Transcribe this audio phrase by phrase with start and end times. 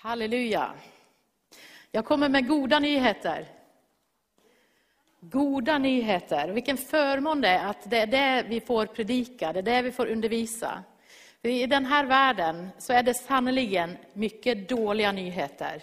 [0.00, 0.70] Halleluja.
[1.92, 3.46] Jag kommer med goda nyheter.
[5.20, 6.48] Goda nyheter.
[6.48, 9.92] Vilken förmån det är att det är det vi får predika, det är det vi
[9.92, 10.82] får undervisa.
[11.42, 15.82] För I den här världen så är det sannerligen mycket dåliga nyheter.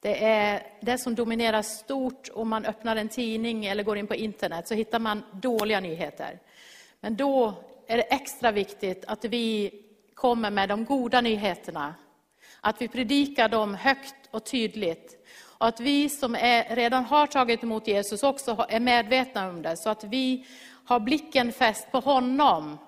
[0.00, 4.14] Det är det som dominerar stort om man öppnar en tidning eller går in på
[4.14, 6.38] internet så hittar man dåliga nyheter.
[7.00, 7.54] Men då
[7.86, 9.72] är det extra viktigt att vi
[10.14, 11.94] kommer med de goda nyheterna.
[12.60, 15.26] Att vi predikar dem högt och tydligt.
[15.58, 19.76] Och att vi som är, redan har tagit emot Jesus också är medvetna om det.
[19.76, 20.46] Så att vi
[20.84, 22.78] har blicken fäst på honom.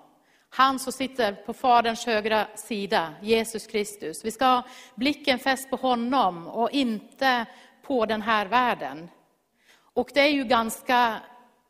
[0.49, 4.25] Han som sitter på Faderns högra sida, Jesus Kristus.
[4.25, 4.63] Vi ska ha
[4.95, 7.45] blicken fäst på honom och inte
[7.81, 9.09] på den här världen.
[9.93, 11.21] Och det är ju ganska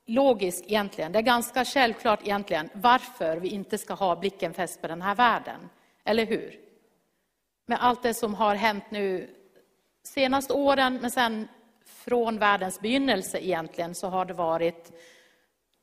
[0.06, 1.12] logiskt egentligen.
[1.12, 5.16] Det är ganska självklart egentligen varför vi inte ska ha blicken fäst på den här
[5.16, 5.70] världen.
[6.04, 6.70] Eller hur?
[7.71, 9.30] Med allt det som har hänt nu
[10.03, 11.48] senaste åren, men sen
[11.85, 14.91] från världens begynnelse egentligen, så har det varit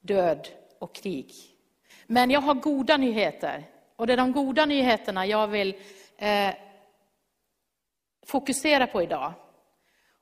[0.01, 1.33] död och krig.
[2.07, 3.65] Men jag har goda nyheter.
[3.97, 5.75] Och det är de goda nyheterna jag vill
[6.17, 6.55] eh,
[8.27, 9.33] fokusera på idag.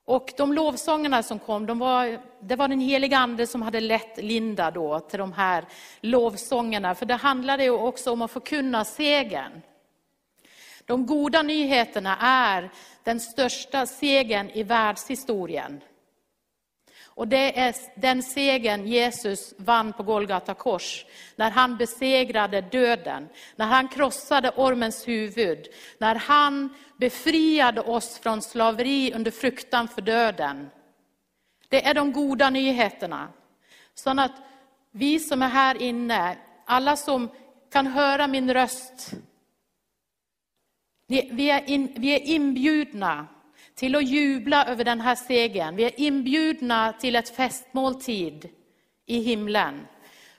[0.04, 4.24] Och de lovsångerna som kom, de var, det var den heliga Ande som hade lett
[4.24, 5.64] Linda då till de här
[6.00, 6.94] lovsångerna.
[6.94, 9.62] För det handlade ju också om att förkunna segern.
[10.86, 12.70] De goda nyheterna är
[13.02, 15.80] den största segern i världshistorien.
[17.16, 23.66] Och det är den segern Jesus vann på Golgata kors, när han besegrade döden, när
[23.66, 25.66] han krossade ormens huvud,
[25.98, 30.70] när han befriade oss från slaveri under fruktan för döden.
[31.68, 33.28] Det är de goda nyheterna.
[33.94, 34.32] Så att
[34.90, 37.28] vi som är här inne, alla som
[37.72, 39.12] kan höra min röst,
[41.06, 43.26] vi är, in, vi är inbjudna
[43.74, 45.76] till att jubla över den här segern.
[45.76, 48.48] Vi är inbjudna till ett festmåltid
[49.06, 49.86] i himlen.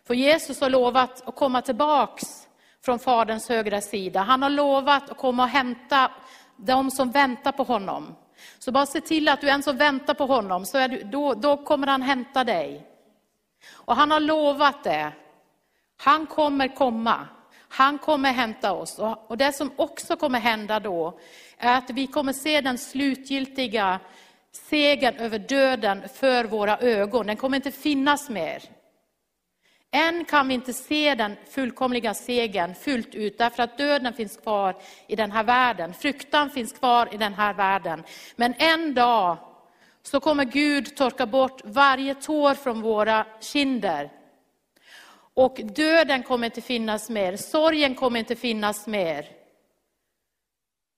[0.08, 2.48] För Jesus har lovat att komma tillbaks
[2.86, 4.20] från Faderns högra sida.
[4.20, 6.12] Han har lovat att komma och hämta
[6.58, 8.16] de som väntar på honom.
[8.60, 11.58] Så bara se till att du ens väntar på honom, så är du, då, då
[11.58, 12.88] kommer han hämta dig.
[13.72, 15.12] Och han har lovat det.
[15.98, 17.28] Han kommer komma.
[17.70, 19.00] Han kommer hämta oss.
[19.28, 21.20] Och det som också kommer hända då,
[21.58, 24.00] är att vi kommer se den slutgiltiga
[24.52, 27.28] segern över döden för våra ögon.
[27.28, 28.64] Den kommer inte finnas mer.
[29.92, 34.76] Än kan vi inte se den fullkomliga segern fullt ut, därför att döden finns kvar
[35.08, 35.94] i den här världen.
[35.94, 38.04] Fruktan finns kvar i den här världen.
[38.36, 39.38] Men en dag
[40.04, 44.10] så kommer Gud torka bort varje tår från våra kinder.
[45.38, 49.26] Och döden kommer inte finnas mer, sorgen kommer inte finnas mer.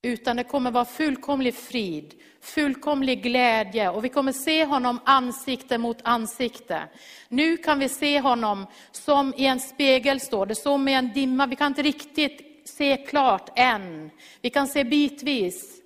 [0.02, 5.98] Utan det kommer vara fullkomlig frid, fullkomlig glädje och vi kommer se honom ansikte mot
[6.02, 6.82] ansikte.
[7.28, 11.46] Nu kan vi se honom som i en spegel står det, som i en dimma.
[11.46, 14.10] Vi kan inte riktigt se klart än.
[14.40, 15.82] Vi kan se bitvis.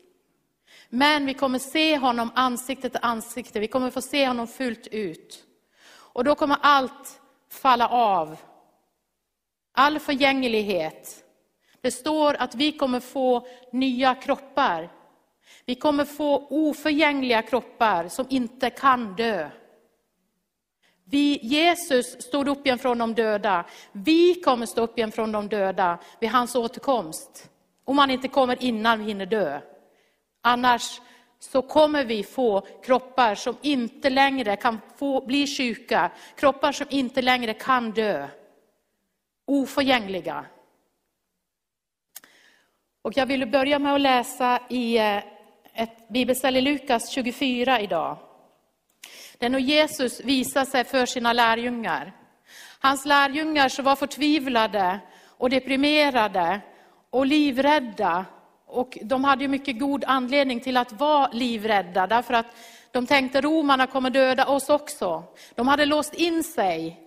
[0.88, 3.60] Men vi kommer se honom ansikte till ansikte.
[3.60, 5.44] Vi kommer få se honom fullt ut.
[5.86, 7.20] Och då kommer allt
[7.54, 8.36] falla av.
[9.72, 11.24] All förgänglighet.
[11.80, 14.92] Det står att vi kommer få nya kroppar.
[15.66, 19.50] Vi kommer få oförgängliga kroppar som inte kan dö.
[21.04, 23.64] Vi, Jesus stod upp igen från de döda.
[23.92, 27.50] Vi kommer stå upp igen från de döda vid hans återkomst.
[27.84, 29.60] Om han inte kommer innan vi hinner dö.
[30.40, 31.00] Annars
[31.50, 37.22] så kommer vi få kroppar som inte längre kan få, bli sjuka, kroppar som inte
[37.22, 38.28] längre kan dö.
[39.46, 40.44] Oförgängliga.
[43.02, 45.16] Och jag vill börja med att läsa i eh,
[45.74, 48.18] ett bibelställe i Lukas 24 idag.
[49.38, 52.12] Det är när Jesus visar sig för sina lärjungar.
[52.80, 56.60] Hans lärjungar som var förtvivlade och deprimerade
[57.10, 58.24] och livrädda.
[58.74, 62.46] Och de hade ju mycket god anledning till att vara livrädda, därför att
[62.90, 65.24] de tänkte romarna kommer döda oss också.
[65.54, 67.00] De hade låst in sig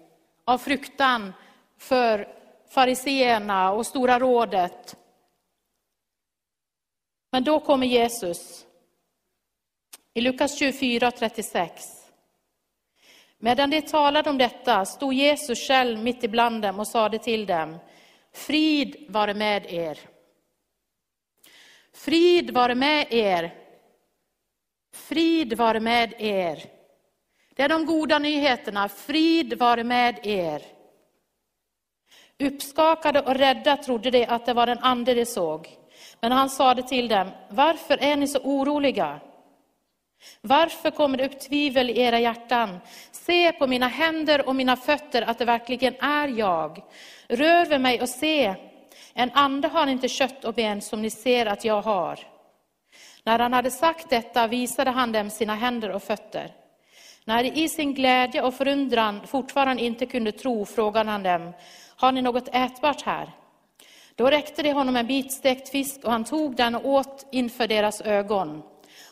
[0.46, 1.34] av fruktan
[1.80, 2.28] för
[2.70, 4.96] fariseerna och Stora rådet.
[7.32, 8.66] Men då kommer Jesus.
[10.14, 11.98] I Lukas 24 36.
[13.40, 17.78] Medan de talade om detta stod Jesus själv mitt ibland dem och sade till dem,
[18.34, 20.00] frid vare med er.
[21.98, 23.52] Frid vare med er.
[24.94, 26.64] Frid vare med er.
[27.56, 30.62] Det är de goda nyheterna, frid vare med er.
[32.44, 35.70] Uppskakade och rädda trodde de att det var en ande de såg.
[36.22, 39.20] Men han sade till dem, varför är ni så oroliga?
[40.42, 42.80] Varför kommer det upp tvivel i era hjärtan?
[43.12, 46.84] Se på mina händer och mina fötter att det verkligen är jag.
[47.28, 48.56] Rör vid mig och se,
[49.14, 52.20] en ande har inte kött och ben som ni ser att jag har.
[53.24, 56.52] När han hade sagt detta visade han dem sina händer och fötter.
[57.26, 61.54] När de i sin glädje och förundran fortfarande inte kunde tro frågade han dem,
[61.96, 63.32] har ni något ätbart här?
[64.16, 67.68] Då räckte de honom en bit stekt fisk och han tog den och åt inför
[67.68, 68.64] deras ögon.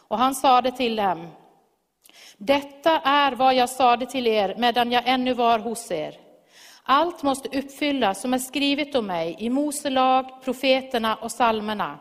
[0.07, 1.27] Och han sade till dem,
[2.37, 6.24] detta är vad jag sade till er medan jag ännu var hos er.
[6.87, 11.99] Allt måste uppfyllas som är skrivet om mig i Mose lag, profeterna och salmerna.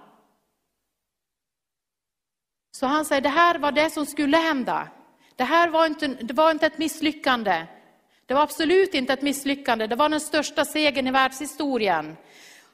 [2.77, 4.89] Så han säger, det här var det som skulle hända.
[5.37, 7.67] Det här var inte, det var inte ett misslyckande.
[8.27, 12.17] Det var absolut inte ett misslyckande, det var den största segern i världshistorien.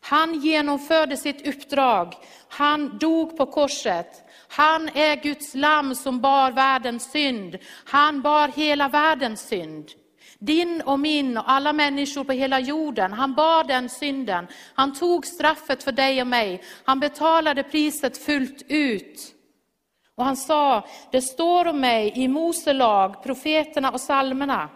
[0.00, 2.14] Han genomförde sitt uppdrag,
[2.48, 4.24] han dog på korset.
[4.48, 7.58] Han är Guds lamm som bar världens synd.
[7.84, 9.90] Han bar hela världens synd.
[10.40, 13.12] Din och min och alla människor på hela jorden.
[13.12, 14.46] Han bar den synden.
[14.75, 16.62] Han tog straffet för dig och mig.
[16.84, 19.34] Han betalade priset fullt ut.
[20.14, 24.69] Och han sa, det står om mig i Mose lag, profeterna och salmerna.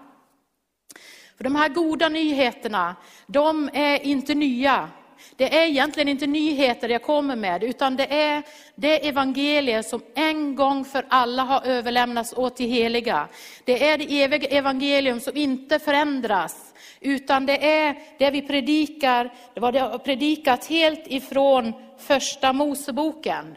[1.37, 2.97] För de här goda nyheterna,
[3.27, 4.91] de är inte nya.
[5.37, 8.43] Det är egentligen inte nyheter jag kommer med, utan det är
[8.75, 13.29] det evangelium som en gång för alla har överlämnats åt de heliga.
[13.65, 19.61] Det är det eviga evangelium som inte förändras, utan det är det vi predikar, det
[19.61, 23.57] var det jag har predikat helt ifrån första Moseboken.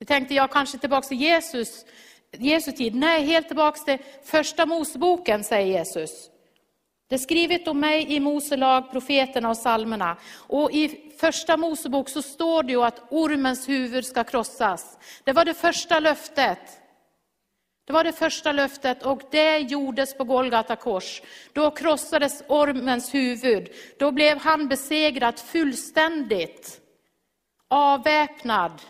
[0.00, 1.84] Nu tänkte jag kanske tillbaka till Jesus,
[2.38, 2.94] Jesu tid.
[2.94, 6.30] Nej, helt tillbaka till första Moseboken, säger Jesus.
[7.10, 10.16] Det är skrivet om mig i Mose lag, profeterna och salmerna.
[10.34, 14.98] Och i första Mosebok så står det ju att ormens huvud ska krossas.
[15.24, 16.58] Det var det första löftet.
[17.86, 21.22] Det var det första löftet och det gjordes på Golgata kors.
[21.52, 23.68] Då krossades ormens huvud.
[23.98, 26.80] Då blev han besegrad fullständigt.
[27.68, 28.82] Avväpnad.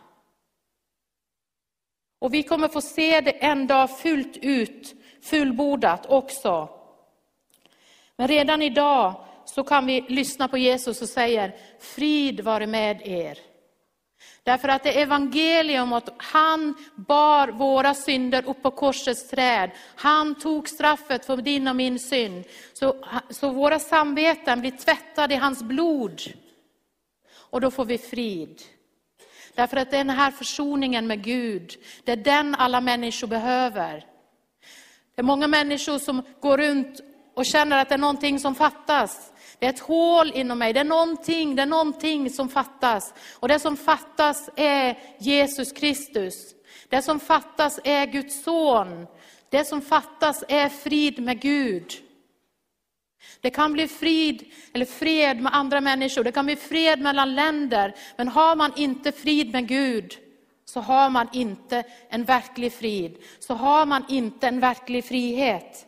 [2.19, 6.80] Och vi kommer få se det en dag fullt ut, fullbordat också.
[8.20, 9.14] Men redan idag
[9.44, 13.38] så kan vi lyssna på Jesus och säga, frid vare med er.
[14.43, 19.70] Därför att det är evangelium att han bar våra synder upp på korsets träd.
[19.96, 22.44] Han tog straffet för din och min synd.
[22.72, 22.96] Så,
[23.31, 26.20] så våra samveten blir tvättade i hans blod.
[27.34, 28.62] Och då får vi frid.
[29.55, 31.73] Därför att den här försoningen med Gud,
[32.05, 34.06] det är den alla människor behöver.
[35.14, 37.00] Det är många människor som går runt
[37.40, 39.32] och känner att det är någonting som fattas.
[39.58, 43.14] Det är ett hål inom mig, det är någonting, det är någonting som fattas.
[43.32, 46.54] Och det som fattas är Jesus Kristus.
[46.88, 49.06] Det som fattas är Guds son.
[49.48, 51.92] Det som fattas är frid med Gud.
[53.40, 57.94] Det kan bli frid eller fred med andra människor, det kan bli fred mellan länder.
[58.16, 60.19] Men har man inte frid med Gud
[60.64, 63.16] så har man inte en verklig frid.
[63.38, 65.87] Så har man inte en verklig frihet.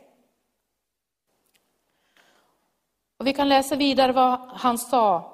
[3.22, 5.32] Och vi kan läsa vidare vad han sa.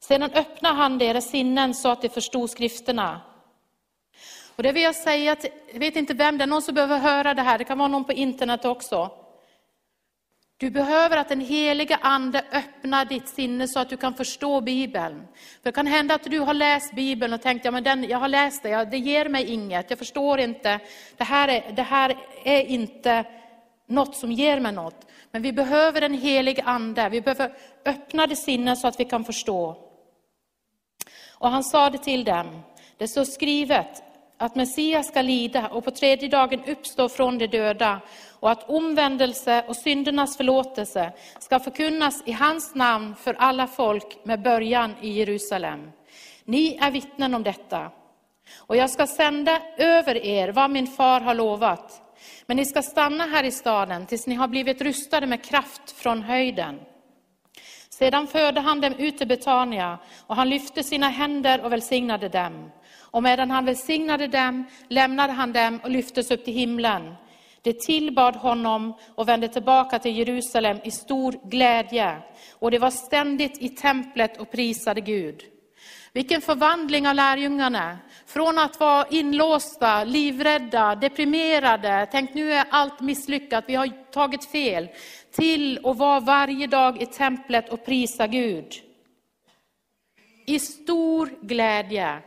[0.00, 3.20] Sedan öppnade han deras sinnen så att de förstod skrifterna.
[4.56, 6.98] Och det vill jag säga, att, jag vet inte vem det är, någon som behöver
[6.98, 9.10] höra det här, det kan vara någon på internet också.
[10.56, 15.26] Du behöver att den heliga ande öppnar ditt sinne så att du kan förstå Bibeln.
[15.62, 18.18] För det kan hända att du har läst Bibeln och tänkt, ja men den, jag
[18.18, 20.80] har läst det, det ger mig inget, jag förstår inte,
[21.16, 23.24] det här är, det här är inte
[23.86, 25.06] något som ger mig något.
[25.32, 29.76] Men vi behöver en helig ande, vi behöver öppnade sinnen så att vi kan förstå.
[31.30, 32.62] Och han sa det till dem,
[32.98, 34.02] det står skrivet
[34.36, 38.00] att Messias ska lida och på tredje dagen uppstå från de döda
[38.40, 44.42] och att omvändelse och syndernas förlåtelse ska förkunnas i hans namn för alla folk med
[44.42, 45.90] början i Jerusalem.
[46.44, 47.90] Ni är vittnen om detta.
[48.56, 52.02] Och jag ska sända över er vad min far har lovat.
[52.46, 56.22] Men ni ska stanna här i staden tills ni har blivit rustade med kraft från
[56.22, 56.80] höjden.
[57.88, 62.70] Sedan förde han dem ut till Betania och han lyfte sina händer och välsignade dem.
[62.98, 67.14] Och medan han välsignade dem lämnade han dem och lyftes upp till himlen.
[67.62, 72.16] De tillbad honom och vände tillbaka till Jerusalem i stor glädje.
[72.58, 75.51] Och det var ständigt i templet och prisade Gud.
[76.14, 77.98] Vilken förvandling av lärjungarna.
[78.26, 84.88] Från att vara inlåsta, livrädda, deprimerade, tänk nu är allt misslyckat, vi har tagit fel.
[85.30, 88.74] Till att vara varje dag i templet och prisa Gud.
[90.46, 92.18] i stor glädje.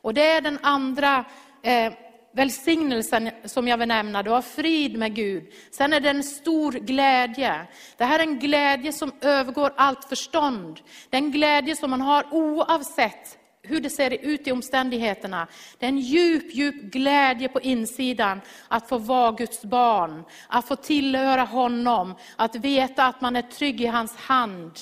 [0.00, 1.24] Och det är den andra
[1.62, 1.92] eh,
[2.34, 5.52] välsignelsen som jag vill nämna, du har frid med Gud.
[5.70, 7.66] Sen är det en stor glädje.
[7.96, 10.80] Det här är en glädje som övergår allt förstånd.
[11.10, 15.46] Det är en glädje som man har oavsett hur det ser ut i omständigheterna.
[15.78, 20.76] Det är en djup, djup glädje på insidan att få vara Guds barn, att få
[20.76, 24.72] tillhöra honom, att veta att man är trygg i hans hand.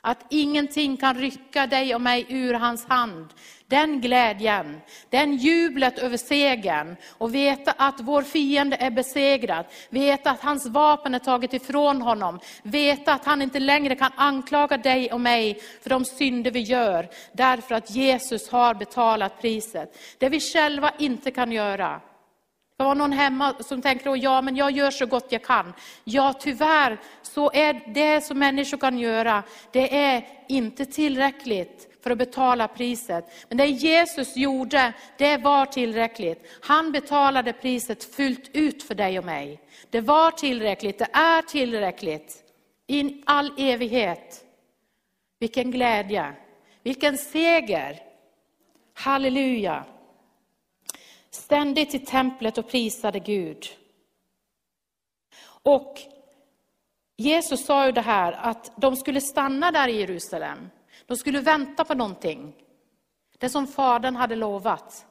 [0.00, 3.28] Att ingenting kan rycka dig och mig ur hans hand.
[3.70, 9.66] Den glädjen, den jublet över segern och veta att vår fiende är besegrad.
[9.90, 12.40] Veta att hans vapen är taget ifrån honom.
[12.62, 17.08] Veta att han inte längre kan anklaga dig och mig för de synder vi gör.
[17.32, 19.98] Därför att Jesus har betalat priset.
[20.18, 22.00] Det vi själva inte kan göra.
[22.78, 25.72] Det var någon hemma som tänker, ja men jag gör så gott jag kan.
[26.04, 32.18] Ja tyvärr, så är det som människor kan göra, det är inte tillräckligt för att
[32.18, 33.24] betala priset.
[33.48, 36.46] Men det Jesus gjorde, det var tillräckligt.
[36.60, 39.60] Han betalade priset fullt ut för dig och mig.
[39.90, 42.44] Det var tillräckligt, det är tillräckligt.
[42.86, 44.44] I all evighet.
[45.38, 46.32] Vilken glädje,
[46.82, 48.02] vilken seger.
[48.94, 49.84] Halleluja.
[51.30, 53.66] Ständigt i templet och prisade Gud.
[55.62, 55.98] Och
[57.16, 60.70] Jesus sa ju det här att de skulle stanna där i Jerusalem.
[61.08, 62.54] De skulle vänta på någonting.
[63.38, 65.06] Det som Fadern hade lovat.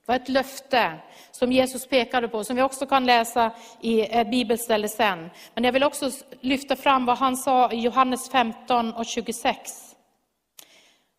[0.00, 0.98] Det var ett löfte
[1.30, 5.30] som Jesus pekade på, som vi också kan läsa i ett bibelställe sen.
[5.54, 9.96] Men jag vill också lyfta fram vad han sa i Johannes 15 och 26.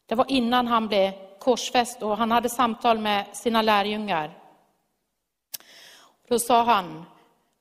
[0.05, 4.37] Det var innan han blev korsfäst och han hade samtal med sina lärjungar.
[6.27, 7.05] Då sa han,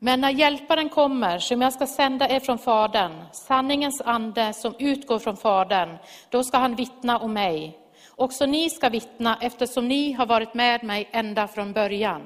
[0.06, 5.18] men när hjälparen kommer, som jag ska sända er från Fadern, sanningens ande som utgår
[5.18, 5.96] från Fadern,
[6.30, 7.78] då ska han vittna om mig.
[8.16, 12.22] Också ni ska vittna eftersom ni har varit med mig ända från början.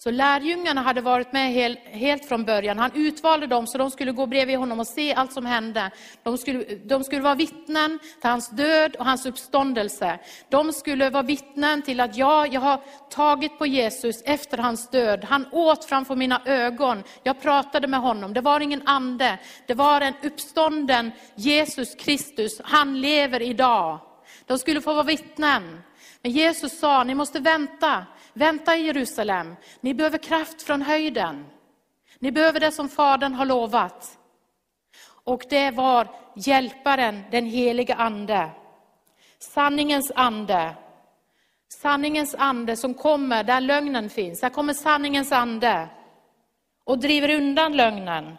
[0.00, 2.78] Så lärjungarna hade varit med helt, helt från början.
[2.78, 5.90] Han utvalde dem så de skulle gå bredvid honom och se allt som hände.
[6.22, 10.18] De skulle, de skulle vara vittnen till hans död och hans uppståndelse.
[10.48, 15.24] De skulle vara vittnen till att ja, jag har tagit på Jesus efter hans död.
[15.24, 17.02] Han åt framför mina ögon.
[17.22, 18.32] Jag pratade med honom.
[18.34, 19.38] Det var ingen ande.
[19.66, 22.60] Det var en uppstånden Jesus Kristus.
[22.64, 24.00] Han lever idag.
[24.46, 25.82] De skulle få vara vittnen.
[26.22, 28.06] Men Jesus sa, ni måste vänta.
[28.38, 29.56] Vänta i Jerusalem.
[29.80, 31.46] Ni behöver kraft från höjden.
[32.18, 34.18] Ni behöver det som Fadern har lovat.
[35.24, 38.50] Och det var hjälparen, den helige ande.
[39.38, 40.74] Sanningens ande.
[41.68, 44.40] Sanningens ande som kommer där lögnen finns.
[44.40, 45.88] Där kommer sanningens ande
[46.84, 48.38] och driver undan lögnen.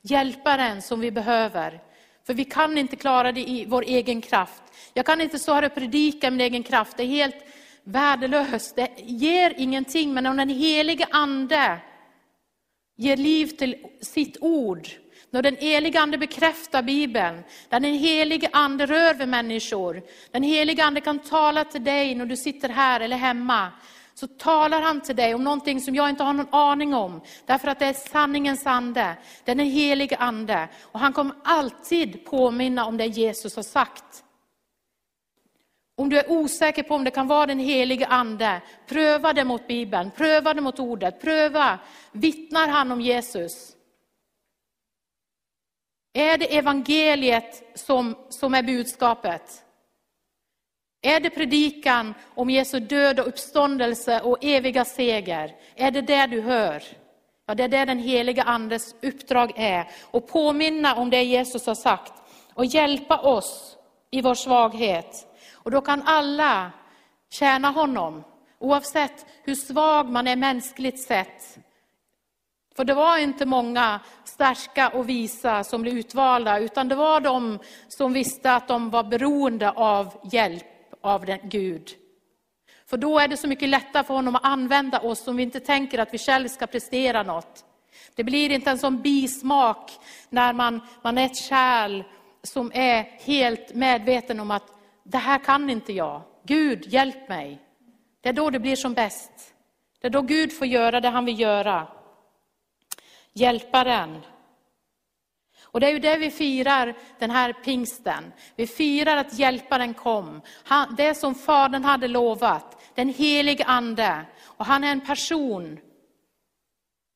[0.00, 1.82] Hjälparen som vi behöver.
[2.26, 4.62] För vi kan inte klara det i vår egen kraft.
[4.94, 6.96] Jag kan inte stå här och predika med egen kraft.
[6.96, 7.36] Det är helt
[7.84, 8.76] värdelöst.
[8.76, 10.14] Det ger ingenting.
[10.14, 11.78] Men om den helige ande
[12.96, 14.88] ger liv till sitt ord,
[15.30, 20.84] när den helige ande bekräftar Bibeln, när den helige ande rör vid människor, den helige
[20.84, 23.72] ande kan tala till dig när du sitter här eller hemma,
[24.14, 27.20] så talar han till dig om någonting som jag inte har någon aning om.
[27.46, 30.68] Därför att det är sanningens ande, den är helige ande.
[30.82, 34.23] Och han kommer alltid påminna om det Jesus har sagt.
[35.96, 39.66] Om du är osäker på om det kan vara den helige ande, pröva det mot
[39.66, 41.78] Bibeln, pröva det mot ordet, pröva.
[42.12, 43.76] Vittnar han om Jesus?
[46.12, 49.64] Är det evangeliet som, som är budskapet?
[51.02, 55.54] Är det predikan om Jesu död och uppståndelse och eviga seger?
[55.74, 56.82] Är det det du hör?
[57.46, 59.88] Ja, det är det den heliga andes uppdrag är.
[60.02, 62.12] Och påminna om det Jesus har sagt
[62.54, 63.76] och hjälpa oss
[64.10, 65.26] i vår svaghet.
[65.64, 66.72] Och då kan alla
[67.30, 68.24] tjäna honom,
[68.58, 71.58] oavsett hur svag man är mänskligt sett.
[72.76, 77.58] För det var inte många starka och visa som blev utvalda, utan det var de
[77.88, 80.64] som visste att de var beroende av hjälp
[81.00, 81.90] av den Gud.
[82.86, 85.60] För då är det så mycket lättare för honom att använda oss om vi inte
[85.60, 87.64] tänker att vi själva ska prestera något.
[88.14, 89.90] Det blir inte en sån bismak
[90.28, 92.04] när man, man är ett kärl
[92.42, 94.73] som är helt medveten om att
[95.04, 96.22] det här kan inte jag.
[96.44, 97.62] Gud, hjälp mig.
[98.20, 99.54] Det är då det blir som bäst.
[100.00, 101.88] Det är då Gud får göra det han vill göra.
[103.32, 104.20] Hjälparen.
[105.62, 108.32] Och det är ju det vi firar den här pingsten.
[108.56, 110.40] Vi firar att hjälparen kom.
[110.64, 114.26] Han, det som Fadern hade lovat, den helige Ande.
[114.44, 115.78] Och han är en person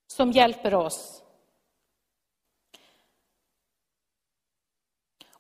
[0.07, 1.23] som hjälper oss.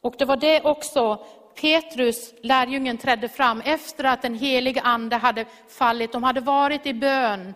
[0.01, 1.27] Och det var det också
[1.61, 6.13] Petrus, lärjungen, trädde fram efter att den helige ande hade fallit.
[6.13, 7.55] De hade varit i bön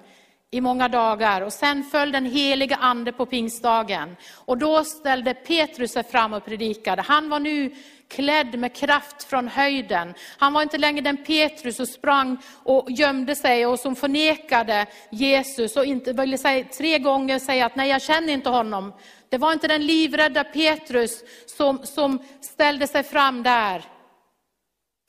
[0.51, 4.17] i många dagar och sen föll den helige ande på pingstdagen.
[4.35, 7.03] Och då ställde Petrus sig fram och predikade.
[7.03, 7.75] Han var nu
[8.09, 10.15] klädd med kraft från höjden.
[10.39, 15.77] Han var inte längre den Petrus som sprang och gömde sig och som förnekade Jesus
[15.77, 18.93] och inte ville säga, tre gånger säga att nej, jag känner inte honom.
[19.29, 23.92] Det var inte den livrädda Petrus som, som ställde sig fram där.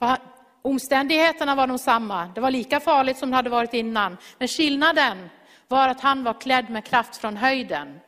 [0.03, 0.17] För
[0.61, 2.25] omständigheterna var de samma.
[2.35, 4.17] Det var lika farligt som det hade varit innan.
[4.37, 5.29] Men skillnaden
[5.67, 7.99] var att han var klädd med kraft från höjden.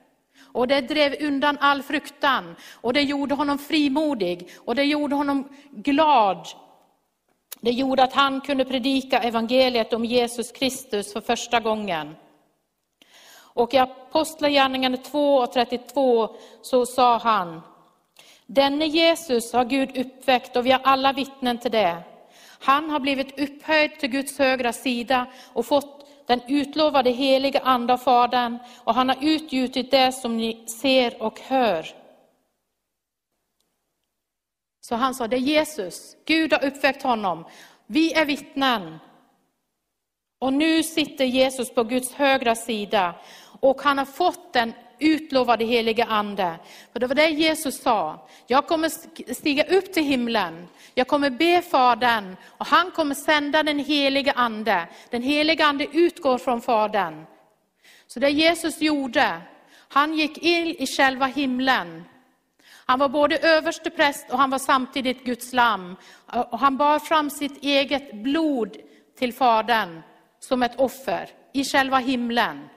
[0.42, 2.56] Och det drev undan all fruktan.
[2.74, 4.50] Och det gjorde honom frimodig.
[4.66, 6.48] Och det gjorde honom glad.
[7.62, 12.16] Det gjorde att han kunde predika evangeliet om Jesus Kristus för första gången.
[13.38, 17.62] Och i Apostlagärningarna 2 och 32 så sa han,
[18.46, 22.04] Denne Jesus har Gud uppväckt och vi har alla vittnen till det.
[22.60, 27.98] Han har blivit upphöjd till Guds högra sida och fått den utlovade heliga ande av
[27.98, 31.86] Fadern och han har utgjutit det som ni ser och hör.
[34.82, 37.46] Så han sa, det är Jesus, Gud har uppväckt honom.
[37.88, 39.00] Vi är vittnen.
[40.40, 43.16] Och nu sitter Jesus på Guds högra sida
[43.60, 46.56] och han har fått den utlovade helige ande.
[46.94, 48.90] För det var det Jesus sa, jag kommer
[49.34, 54.88] stiga upp till himlen, jag kommer be Fadern och han kommer sända den helige ande.
[55.10, 57.26] Den helige ande utgår från Fadern.
[58.08, 59.42] Så det Jesus gjorde,
[59.88, 62.04] han gick in i själva himlen.
[62.86, 65.96] Han var både överste präst och han var samtidigt Guds lam.
[66.52, 68.78] Och han bar fram sitt eget blod
[69.18, 70.02] till Fadern
[70.40, 72.70] som ett offer i själva himlen.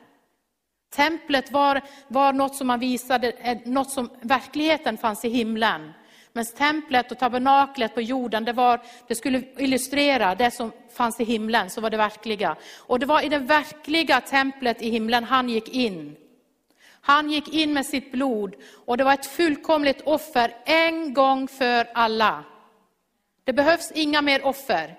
[0.91, 5.93] Templet var, var något som man visade, eh, något som verkligheten fanns i himlen.
[6.33, 11.25] Men templet och tabernaklet på jorden, det, var, det skulle illustrera det som fanns i
[11.25, 12.57] himlen, som var det verkliga.
[12.77, 16.17] Och det var i det verkliga templet i himlen han gick in.
[17.01, 18.55] Han gick in med sitt blod
[18.87, 22.45] och det var ett fullkomligt offer en gång för alla.
[23.45, 24.98] Det behövs inga mer offer.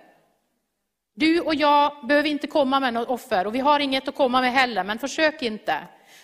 [1.19, 4.41] Du och jag behöver inte komma med något offer och vi har inget att komma
[4.41, 5.77] med heller, men försök inte.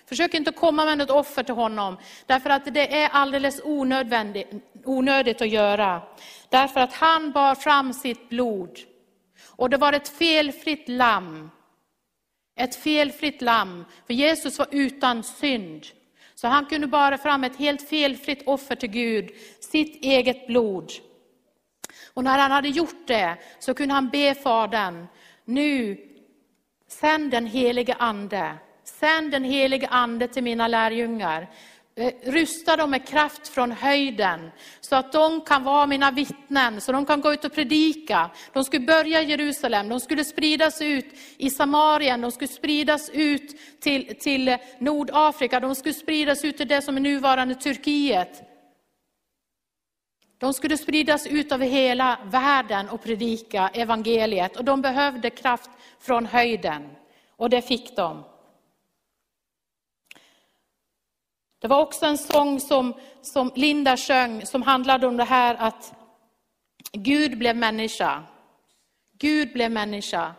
[0.05, 3.61] Försök inte komma med något offer till honom, därför att det är alldeles
[4.85, 6.01] onödigt att göra.
[6.49, 8.79] Därför att han bar fram sitt blod.
[9.45, 11.49] Och det var ett felfritt lamm.
[12.59, 15.85] Ett felfritt lamm, för Jesus var utan synd.
[16.35, 19.29] Så han kunde bara fram ett helt felfritt offer till Gud,
[19.59, 20.91] sitt eget blod.
[22.15, 25.07] Och när han hade gjort det så kunde han be Fadern,
[25.45, 25.97] nu
[26.87, 28.53] sänd den helige Ande.
[28.83, 31.49] Sänd den helige Ande till mina lärjungar.
[31.97, 34.51] Eh, rusta dem med kraft från höjden,
[34.81, 38.29] så att de kan vara mina vittnen, så de kan gå ut och predika.
[38.53, 41.05] De skulle börja i Jerusalem, de skulle spridas ut
[41.37, 46.81] i Samarien, de skulle spridas ut till, till Nordafrika, de skulle spridas ut till det
[46.81, 48.54] som är nuvarande Turkiet.
[50.45, 54.57] De skulle spridas ut över hela världen och predika evangeliet.
[54.57, 56.89] Och de behövde kraft från höjden.
[57.35, 58.23] Och det fick de.
[61.59, 65.93] Det var också en sång som, som Linda sjöng som handlade om det här att
[66.91, 68.23] Gud blev människa.
[69.17, 70.33] Gud blev människa.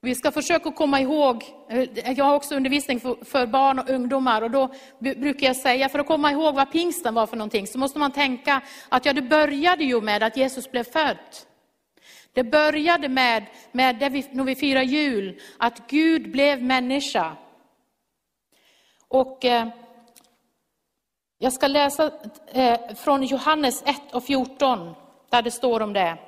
[0.00, 4.42] Vi ska försöka komma ihåg, Eh, jag har också undervisning för, för, barn och ungdomar
[4.42, 7.78] och då brukar jag säga, för att komma ihåg vad pingsten var för någonting, så
[7.78, 11.16] måste man tänka att ja, det började ju med att Jesus blev född.
[12.32, 17.36] Det började med, med det vi, när vi firar jul, att Gud blev människa.
[19.08, 19.68] Och eh,
[21.38, 22.10] jag ska läsa
[22.46, 24.94] eh, från Johannes 1 och 14,
[25.30, 26.18] där det står om det.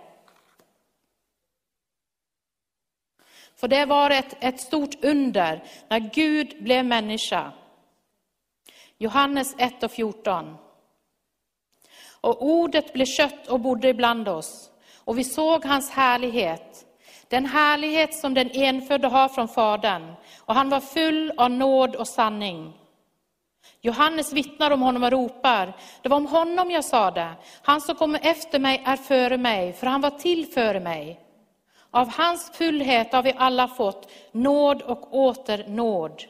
[3.57, 7.53] För det var ett, ett stort under när Gud blev människa.
[8.99, 10.57] Johannes 1 och 14.
[12.21, 14.71] Och ordet blev kött och bodde ibland oss,
[15.05, 16.87] och vi såg hans härlighet,
[17.29, 22.09] den härlighet som den enfödde har från Fadern, och han var full av nåd och
[22.09, 22.73] sanning.
[23.81, 28.21] Johannes vittnar om honom och ropar, det var om honom jag sade han som kommer
[28.23, 31.26] efter mig är före mig, för han var till före mig.
[31.97, 36.23] Av hans fullhet har vi alla fått nåd och åter nåd.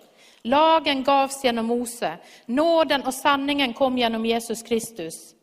[0.43, 5.35] Lagen gavs genom Mose, nåden och sanningen kom genom Jesus Kristus.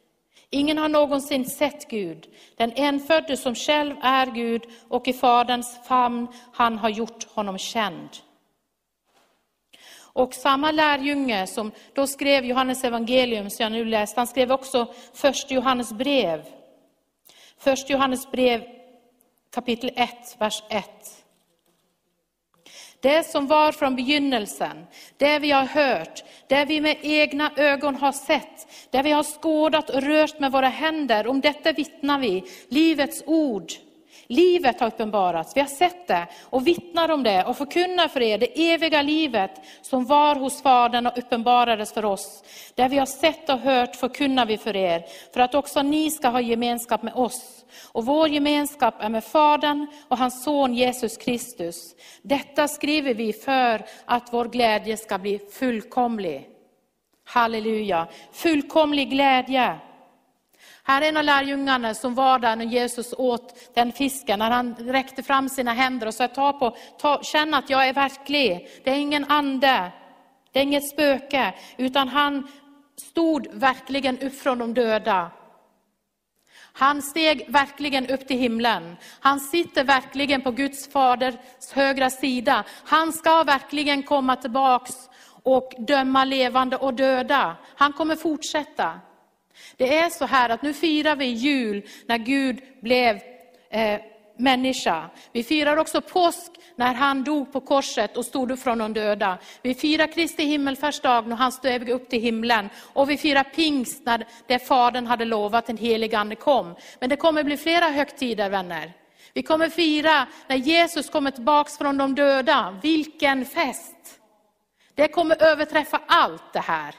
[0.50, 6.28] Ingen har någonsin sett Gud, den enfödde som själv är Gud och i Faderns famn
[6.54, 8.10] han har gjort honom känd.
[9.98, 14.94] Och samma lärjunge som då skrev Johannes evangelium, som jag nu läste, han skrev också
[15.14, 16.44] först Johannes brev.
[17.58, 18.83] Först Johannes brev
[19.54, 20.84] kapitel 1, vers 1.
[23.00, 24.86] Det som var från begynnelsen,
[25.18, 29.90] det vi har hört, det vi med egna ögon har sett, det vi har skådat
[29.90, 33.72] och rört med våra händer, om detta vittnar vi, livets ord.
[34.28, 38.38] Livet har uppenbarats, vi har sett det och vittnar om det och förkunnar för er
[38.38, 42.44] det eviga livet som var hos Fadern och uppenbarades för oss.
[42.76, 46.28] Det vi har sett och hört förkunnar vi för er, för att också ni ska
[46.28, 47.63] ha gemenskap med oss.
[47.92, 51.96] Och vår gemenskap är med Fadern och hans son Jesus Kristus.
[52.22, 56.50] Detta skriver vi för att vår glädje ska bli fullkomlig.
[57.26, 59.80] Halleluja, fullkomlig glädje.
[60.84, 64.76] Här är en av lärjungarna som var där när Jesus åt den fisken, när han
[64.76, 68.68] räckte fram sina händer och sa, ta på, ta, känn att jag är verklig.
[68.84, 69.92] Det är ingen ande,
[70.52, 72.48] det är inget spöke, utan han
[72.98, 75.32] stod verkligen upp från de döda.
[76.74, 78.96] Han steg verkligen upp till himlen.
[79.20, 81.36] Han sitter verkligen på Guds faders
[81.74, 82.64] högra sida.
[82.84, 84.94] Han ska verkligen komma tillbaks
[85.44, 87.56] och döma levande och döda.
[87.76, 89.00] Han kommer fortsätta.
[89.78, 93.20] Det är så här att nu firar vi jul när Gud blev
[93.70, 94.00] eh,
[94.38, 95.10] människa.
[95.32, 99.38] Vi firar också påsk när han dog på korset och stod upp från de döda.
[99.62, 102.70] Vi firar Kristi himmelfärdsdag när han steg upp till himlen.
[102.94, 106.76] Och vi firar pingst när det Fadern hade lovat, en helig ande kom.
[107.00, 108.94] Men det kommer bli flera högtider vänner.
[109.34, 112.80] Vi kommer fira när Jesus kommer tillbaks från de döda.
[112.82, 114.20] Vilken fest!
[114.96, 116.96] Det kommer överträffa allt det här.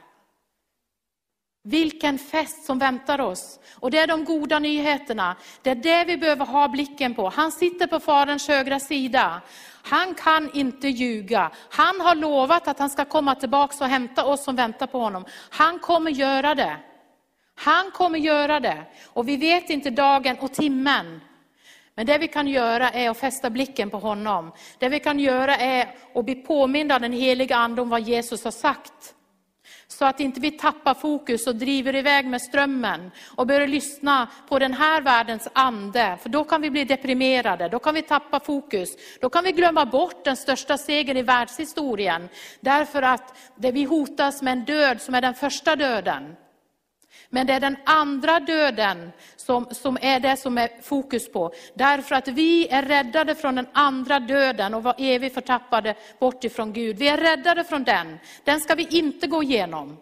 [1.66, 3.61] Vilken fest som väntar oss.
[3.74, 5.37] Och det är de goda nyheterna.
[5.62, 7.29] Det är det vi behöver ha blicken på.
[7.29, 9.40] Han sitter på Faderns högra sida.
[9.83, 11.50] Han kan inte ljuga.
[11.70, 15.24] Han har lovat att han ska komma tillbaka och hämta oss som väntar på honom.
[15.50, 16.77] Han kommer göra det.
[17.55, 18.85] Han kommer göra det.
[19.07, 21.20] Och vi vet inte dagen och timmen.
[21.94, 24.53] Men det vi kan göra är att fästa blicken på honom.
[24.79, 28.50] Det vi kan göra är att bli påminda den heliga Ande om vad Jesus har
[28.50, 29.14] sagt.
[29.88, 34.59] Så att inte vi tappar fokus och driver iväg med strömmen och börjar lyssna på
[34.59, 36.18] den här världens ande.
[36.23, 38.97] För då kan vi bli deprimerade, då kan vi tappa fokus.
[39.20, 42.29] Då kan vi glömma bort den största segern i världshistorien.
[42.61, 46.37] Därför att det vi hotas med en död som är den första döden.
[47.31, 51.53] Men det är den andra döden som, som är det som är fokus på.
[51.75, 56.73] Därför att vi är räddade från den andra döden och var evigt förtappade bort ifrån
[56.73, 56.99] Gud.
[56.99, 58.19] Vi är räddade från den.
[58.45, 59.97] Den ska vi inte gå igenom.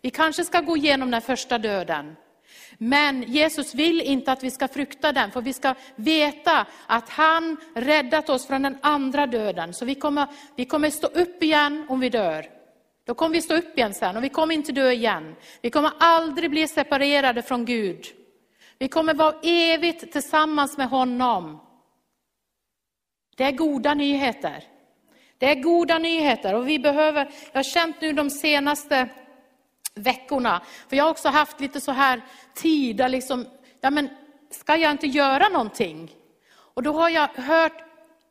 [0.00, 2.16] Vi kanske ska gå igenom den första döden.
[2.78, 7.56] Men Jesus vill inte att vi ska frukta den, för vi ska veta att han
[7.74, 9.74] räddat oss från den andra döden.
[9.74, 12.61] Så vi kommer, vi kommer stå upp igen om vi dör.
[13.04, 15.34] Då kommer vi stå upp igen sen och vi kommer inte dö igen.
[15.60, 18.06] Vi kommer aldrig bli separerade från Gud.
[18.78, 21.60] Vi kommer vara evigt tillsammans med honom.
[23.36, 24.64] Det är goda nyheter.
[25.38, 29.08] Det är goda nyheter och vi behöver, jag har känt nu de senaste
[29.94, 32.22] veckorna, för jag har också haft lite så här
[32.54, 33.46] tid där liksom,
[33.80, 34.08] ja men
[34.50, 36.10] ska jag inte göra någonting?
[36.52, 37.84] Och då har jag hört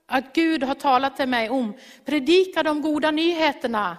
[0.06, 1.74] att Gud har talat till mig om,
[2.06, 3.98] predika de goda nyheterna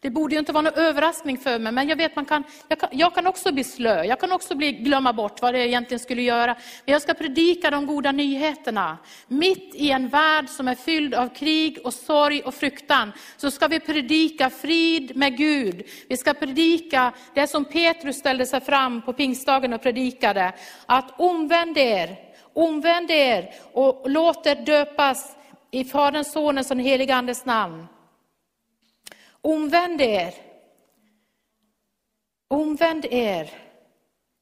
[0.00, 2.80] det borde ju inte vara någon överraskning för mig, men jag vet man kan jag,
[2.80, 5.98] kan, jag kan också bli slö, jag kan också bli, glömma bort vad det egentligen
[5.98, 6.56] skulle göra.
[6.84, 8.98] Men jag ska predika de goda nyheterna.
[9.28, 13.66] Mitt i en värld som är fylld av krig och sorg och fruktan, så ska
[13.66, 15.82] vi predika frid med Gud.
[16.08, 20.52] Vi ska predika det som Petrus ställde sig fram på pingstdagen och predikade,
[20.86, 22.16] att omvänd er,
[22.54, 25.36] omvänd er och låt er döpas
[25.70, 27.86] i Faderns, Sonens och den helige Andes namn.
[29.42, 30.34] Omvänd er.
[32.48, 33.50] Omvänd er.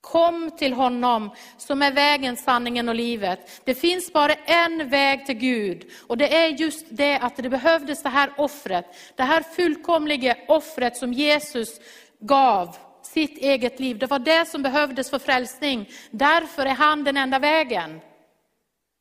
[0.01, 3.63] Kom till honom som är vägen, sanningen och livet.
[3.65, 8.03] Det finns bara en väg till Gud och det är just det att det behövdes
[8.03, 8.87] det här offret.
[9.17, 11.81] Det här fullkomliga offret som Jesus
[12.21, 13.99] gav sitt eget liv.
[13.99, 15.91] Det var det som behövdes för frälsning.
[16.11, 18.01] Därför är han den enda vägen.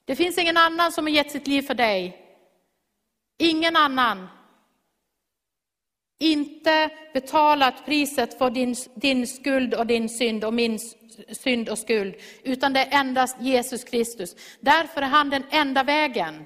[0.06, 2.22] Det finns ingen annan som har gett sitt liv för dig.
[3.38, 4.28] Ingen annan
[6.20, 10.80] inte betalat priset för din, din skuld och din synd och min
[11.32, 14.36] synd och skuld, utan det är endast Jesus Kristus.
[14.60, 16.46] Därför är han den enda vägen.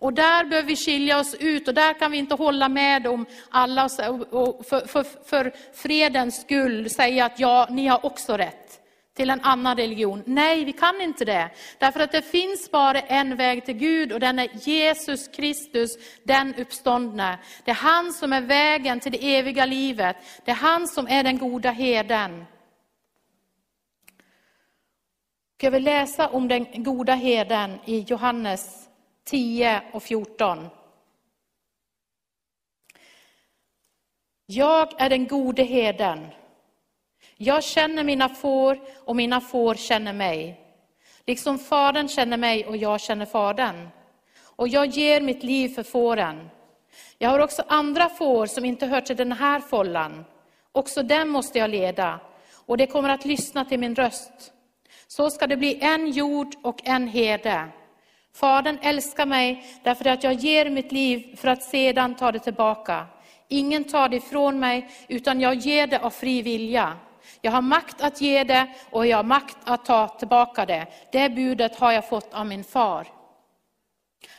[0.00, 3.26] Och där behöver vi skilja oss ut och där kan vi inte hålla med om
[3.50, 3.84] alla
[4.30, 8.67] och för, för, för fredens skull säga att ja, ni har också rätt
[9.18, 10.22] till en annan religion.
[10.26, 11.50] Nej, vi kan inte det.
[11.78, 15.90] Därför att det finns bara en väg till Gud och den är Jesus Kristus,
[16.24, 17.38] den uppståndne.
[17.64, 20.16] Det är han som är vägen till det eviga livet.
[20.44, 22.44] Det är han som är den goda herden.
[25.60, 28.88] Jag vill läsa om den goda herden i Johannes
[29.24, 30.68] 10 och 14.
[34.46, 36.26] Jag är den gode herden.
[37.40, 40.60] Jag känner mina får och mina får känner mig.
[41.26, 43.88] Liksom Fadern känner mig och jag känner Fadern.
[44.44, 46.50] Och jag ger mitt liv för fåren.
[47.18, 50.24] Jag har också andra får som inte hör till den här follan.
[50.72, 52.20] Också dem måste jag leda,
[52.66, 54.52] och det kommer att lyssna till min röst.
[55.06, 57.68] Så ska det bli en jord och en herde.
[58.34, 63.06] Fadern älskar mig därför att jag ger mitt liv för att sedan ta det tillbaka.
[63.48, 66.96] Ingen tar det ifrån mig, utan jag ger det av fri vilja.
[67.40, 70.86] Jag har makt att ge det och jag har makt att ta tillbaka det.
[71.12, 73.06] Det budet har jag fått av min far.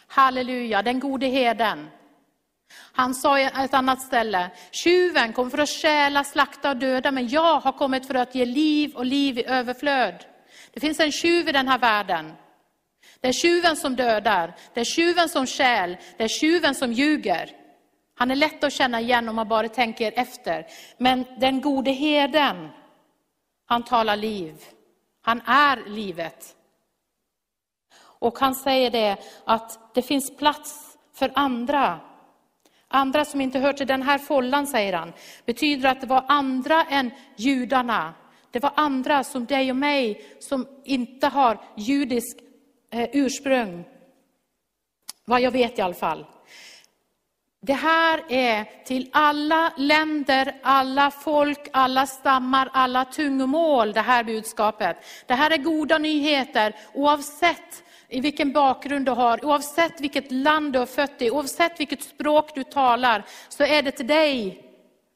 [0.08, 1.89] Halleluja, den gode herden.
[2.91, 7.28] Han sa i ett annat ställe, tjuven kom för att stjäla, slakta och döda, men
[7.28, 10.25] jag har kommit för att ge liv och liv i överflöd.
[10.73, 12.34] Det finns en tjuv i den här världen.
[13.21, 17.52] Det är tjuven som dödar, det är tjuven som stjäl, det är tjuven som ljuger.
[18.15, 20.65] Han är lätt att känna igen om man bara tänker efter.
[20.97, 22.69] Men den gode herden,
[23.69, 24.63] han talar liv.
[25.21, 26.55] Han är livet.
[27.99, 31.99] Och han säger det att det finns plats för andra.
[32.88, 35.13] Andra som inte hör till den här follan, säger han,
[35.45, 38.13] betyder att det var andra än judarna.
[38.51, 42.38] Det var andra som dig och mig som inte har judisk
[42.91, 43.86] eh, ursprung.
[45.25, 46.25] Vad jag vet i alla fall.
[47.61, 54.97] Det här är till alla länder, alla folk, alla stammar, alla tungomål, det här budskapet.
[55.25, 60.79] Det här är goda nyheter oavsett i vilken bakgrund du har, oavsett vilket land du
[60.79, 64.63] har fött i, oavsett vilket språk du talar, så är det till dig.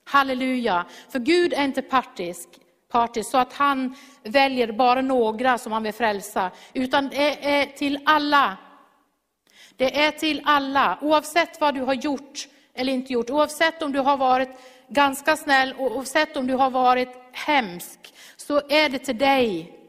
[0.06, 0.86] Halleluja!
[1.10, 2.50] För Gud är inte partisk,
[2.92, 8.00] partisk så att han väljer bara några som han vill frälsa, utan det är till
[8.06, 8.58] alla.
[9.78, 14.00] Det är till alla, oavsett vad du har gjort eller inte gjort, oavsett om du
[14.00, 14.50] har varit
[14.88, 19.80] ganska snäll, oavsett om du har varit hemsk, så är det till dig.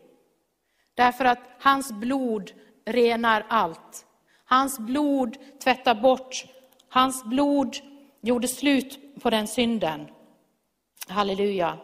[0.95, 2.53] Därför att hans blod
[2.87, 4.07] renar allt.
[4.45, 6.45] Hans blod tvättar bort,
[6.89, 7.77] hans blod
[8.21, 10.07] gjorde slut på den synden.
[11.09, 11.79] Halleluja.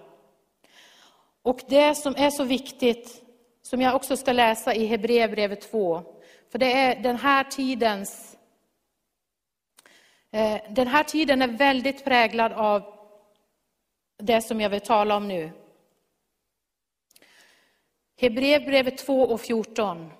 [1.43, 3.23] Och det som är så viktigt,
[3.63, 6.03] som jag också ska läsa i Hebreerbrevet 2,
[6.51, 8.37] för det är den här tidens...
[10.33, 12.83] Eh, den här tiden är väldigt präglad av
[14.19, 15.51] det som jag vill tala om nu.
[18.21, 20.11] Hebreerbrevet 2 och 14.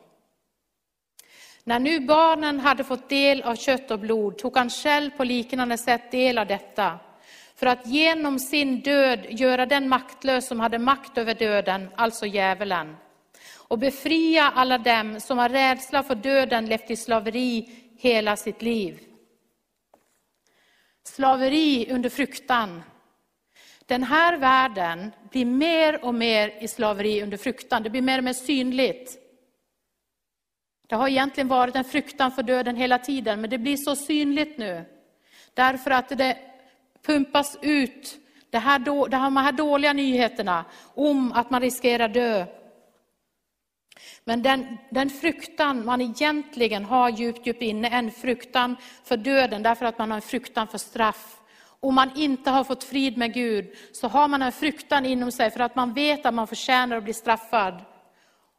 [1.65, 5.79] När nu barnen hade fått del av kött och blod tog han själv på liknande
[5.79, 6.99] sätt del av detta,
[7.55, 12.97] för att genom sin död göra den maktlös som hade makt över döden, alltså djävulen,
[13.71, 19.01] och befria alla dem som har rädsla för döden levt i slaveri hela sitt liv.
[21.05, 22.83] Slaveri under fruktan.
[23.87, 27.83] Den här världen blir mer och mer i slaveri under fruktan.
[27.83, 29.19] Det blir mer och mer synligt.
[30.89, 34.59] Det har egentligen varit en fruktan för döden hela tiden, men det blir så synligt
[34.59, 34.85] nu.
[35.55, 36.37] Därför att det
[37.07, 38.19] pumpas ut
[38.51, 38.79] det här,
[39.09, 42.47] de här dåliga nyheterna om att man riskerar dö.
[44.31, 49.87] Men den, den fruktan man egentligen har djupt, djupt inne, en fruktan för döden, därför
[49.87, 51.41] att man har en fruktan för straff.
[51.81, 55.51] Om man inte har fått frid med Gud, så har man en fruktan inom sig
[55.51, 57.75] för att man vet att man förtjänar att bli straffad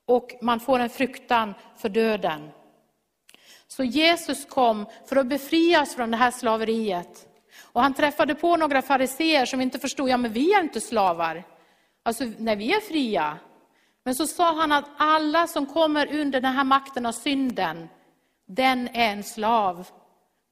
[0.06, 2.50] och man får en fruktan för döden.
[3.68, 7.28] Så Jesus kom för att befria oss från det här slaveriet.
[7.62, 11.44] Och han träffade på några fariseer som inte förstod, ja men vi är inte slavar.
[12.04, 13.38] Alltså, nej vi är fria.
[14.04, 17.90] Men så sa han att alla som kommer under den här makten av synden,
[18.48, 19.88] den är en slav.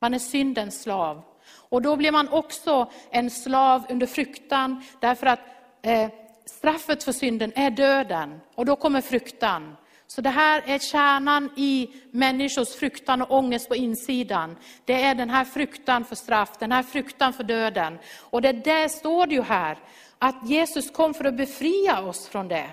[0.01, 1.21] Man är syndens slav.
[1.69, 5.39] Och då blir man också en slav under fruktan, därför att
[5.81, 6.09] eh,
[6.45, 8.39] straffet för synden är döden.
[8.55, 9.75] Och då kommer fruktan.
[10.07, 14.57] Så det här är kärnan i människors fruktan och ångest på insidan.
[14.85, 17.99] Det är den här fruktan för straff, den här fruktan för döden.
[18.19, 19.77] Och det där står det ju här,
[20.19, 22.69] att Jesus kom för att befria oss från det.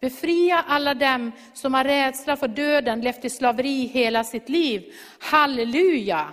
[0.00, 4.94] Befria alla dem som har rädsla för döden, levt i slaveri hela sitt liv.
[5.20, 6.32] Halleluja!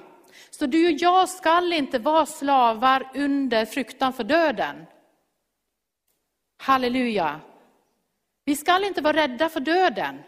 [0.50, 4.86] Så du och jag skall inte vara slavar under fruktan för döden.
[6.58, 7.40] Halleluja!
[8.46, 10.20] Vi skall inte vara rädda för döden.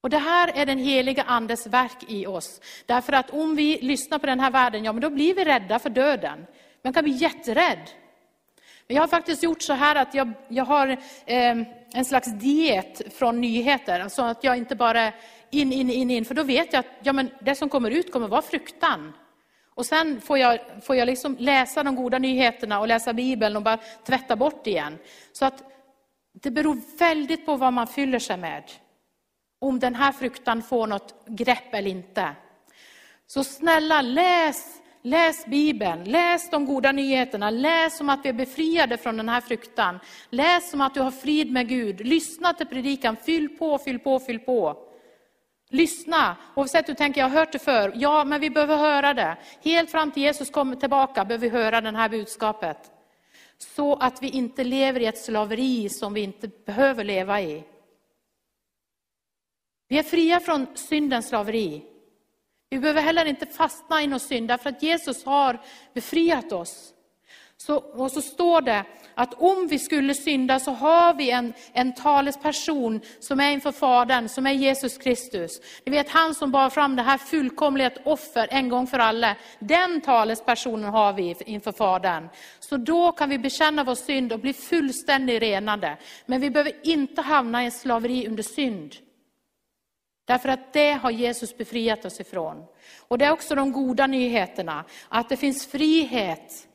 [0.00, 2.60] Och det här är den heliga Andes verk i oss.
[2.86, 5.78] Därför att om vi lyssnar på den här världen, ja men då blir vi rädda
[5.78, 6.46] för döden.
[6.82, 7.90] Man kan bli jätterädd.
[8.90, 10.88] Jag har faktiskt gjort så här att jag, jag har
[11.26, 11.56] eh,
[11.94, 14.00] en slags diet från nyheter.
[14.00, 15.12] Alltså att jag inte bara
[15.50, 16.24] in, in, in, in.
[16.24, 19.12] För då vet jag att ja, men det som kommer ut kommer vara fruktan.
[19.74, 23.62] Och sen får jag, får jag liksom läsa de goda nyheterna och läsa Bibeln och
[23.62, 24.98] bara tvätta bort igen.
[25.32, 25.62] Så att
[26.42, 28.64] det beror väldigt på vad man fyller sig med.
[29.60, 32.28] Om den här fruktan får något grepp eller inte.
[33.26, 38.96] Så snälla läs, läs Bibeln, läs de goda nyheterna, läs om att vi är befriade
[38.96, 39.98] från den här fruktan.
[40.30, 44.18] Läs om att du har frid med Gud, lyssna till predikan, fyll på, fyll på,
[44.20, 44.84] fyll på.
[45.70, 47.92] Lyssna, oavsett du tänker, jag har hört det förr.
[47.94, 49.36] Ja, men vi behöver höra det.
[49.64, 52.78] Helt fram till Jesus kommer tillbaka behöver vi höra det här budskapet.
[53.58, 57.64] Så att vi inte lever i ett slaveri som vi inte behöver leva i.
[59.88, 61.82] Vi är fria från syndens slaveri.
[62.70, 65.60] Vi behöver heller inte fastna i någon synd, därför att Jesus har
[65.94, 66.94] befriat oss.
[67.60, 71.94] Så, och så står det att om vi skulle synda så har vi en, en
[71.94, 75.60] talesperson som är inför Fadern, som är Jesus Kristus.
[75.86, 79.36] Ni vet han som bar fram det här fullkomliga offer en gång för alla.
[79.58, 82.28] Den talespersonen har vi inför Fadern.
[82.60, 85.96] Så då kan vi bekänna vår synd och bli fullständigt renade.
[86.26, 88.94] Men vi behöver inte hamna i slaveri under synd.
[90.28, 92.64] Därför att det har Jesus befriat oss ifrån.
[93.08, 96.68] Och det är också de goda nyheterna, att det finns frihet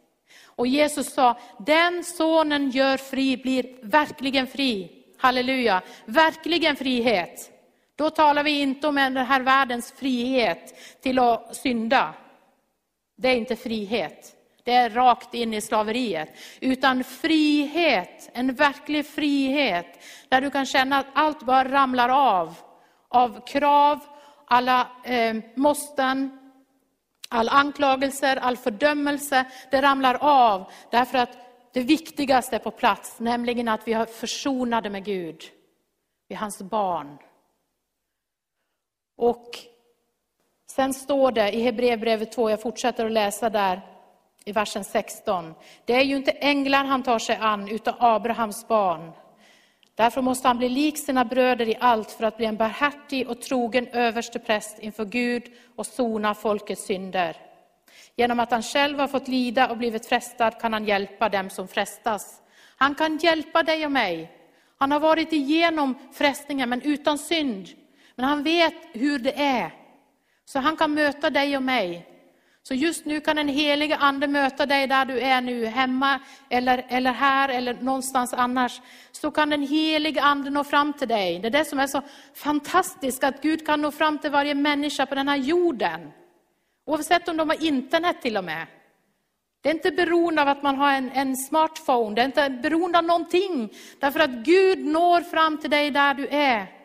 [0.55, 4.91] och Jesus sa, den sonen gör fri blir verkligen fri.
[5.17, 7.51] Halleluja, verkligen frihet.
[7.95, 12.13] Då talar vi inte om den här världens frihet till att synda.
[13.17, 14.35] Det är inte frihet.
[14.63, 16.29] Det är rakt in i slaveriet.
[16.59, 19.99] Utan frihet, en verklig frihet.
[20.29, 22.55] Där du kan känna att allt bara ramlar av.
[23.13, 23.99] Av krav,
[24.45, 26.39] alla eh, måsten,
[27.35, 31.37] All anklagelser, all fördömelse, det ramlar av därför att
[31.73, 35.41] det viktigaste är på plats, nämligen att vi är försonade med Gud.
[36.27, 37.17] Vi är hans barn.
[39.17, 39.49] Och
[40.71, 43.81] sen står det i Hebreerbrevet 2, jag fortsätter att läsa där
[44.45, 45.53] i versen 16.
[45.85, 49.11] Det är ju inte änglar han tar sig an, utan Abrahams barn.
[49.95, 53.41] Därför måste han bli lik sina bröder i allt för att bli en barhärtig och
[53.41, 55.43] trogen överstepräst inför Gud
[55.75, 57.37] och sona folkets synder.
[58.15, 61.67] Genom att han själv har fått lida och blivit frestad kan han hjälpa dem som
[61.67, 62.41] frestas.
[62.75, 64.31] Han kan hjälpa dig och mig.
[64.77, 67.67] Han har varit igenom frestningen men utan synd.
[68.15, 69.71] Men han vet hur det är.
[70.45, 72.12] Så han kan möta dig och mig
[72.67, 76.85] så just nu kan den helige ande möta dig där du är nu, hemma eller,
[76.89, 78.81] eller här eller någonstans annars.
[79.11, 81.39] Så kan den helige ande nå fram till dig.
[81.39, 82.01] Det är det som är så
[82.33, 86.11] fantastiskt, att Gud kan nå fram till varje människa på den här jorden.
[86.85, 88.67] Oavsett om de har internet till och med.
[89.61, 92.97] Det är inte beroende av att man har en, en smartphone, det är inte beroende
[92.97, 93.73] av någonting.
[93.99, 96.82] Därför att Gud når fram till dig där du är.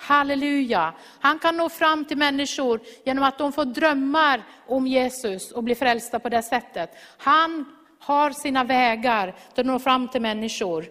[0.00, 0.94] Halleluja!
[1.20, 5.74] Han kan nå fram till människor genom att de får drömmar om Jesus och blir
[5.74, 6.90] frälsta på det sättet.
[7.18, 7.64] Han
[8.00, 10.86] har sina vägar att nå fram till människor.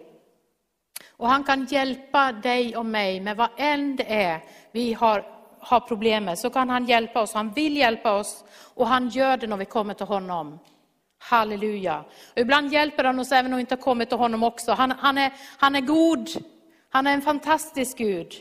[1.16, 5.24] Och han kan hjälpa dig och mig med vad än det är vi har,
[5.58, 6.38] har problem med.
[6.38, 8.44] Så kan han hjälpa oss, han vill hjälpa oss
[8.74, 10.58] och han gör det när vi kommer till honom.
[11.18, 12.04] Halleluja!
[12.32, 14.72] Och ibland hjälper han oss även om vi inte har kommit till honom också.
[14.72, 16.28] Han, han, är, han är god,
[16.90, 18.32] han är en fantastisk Gud.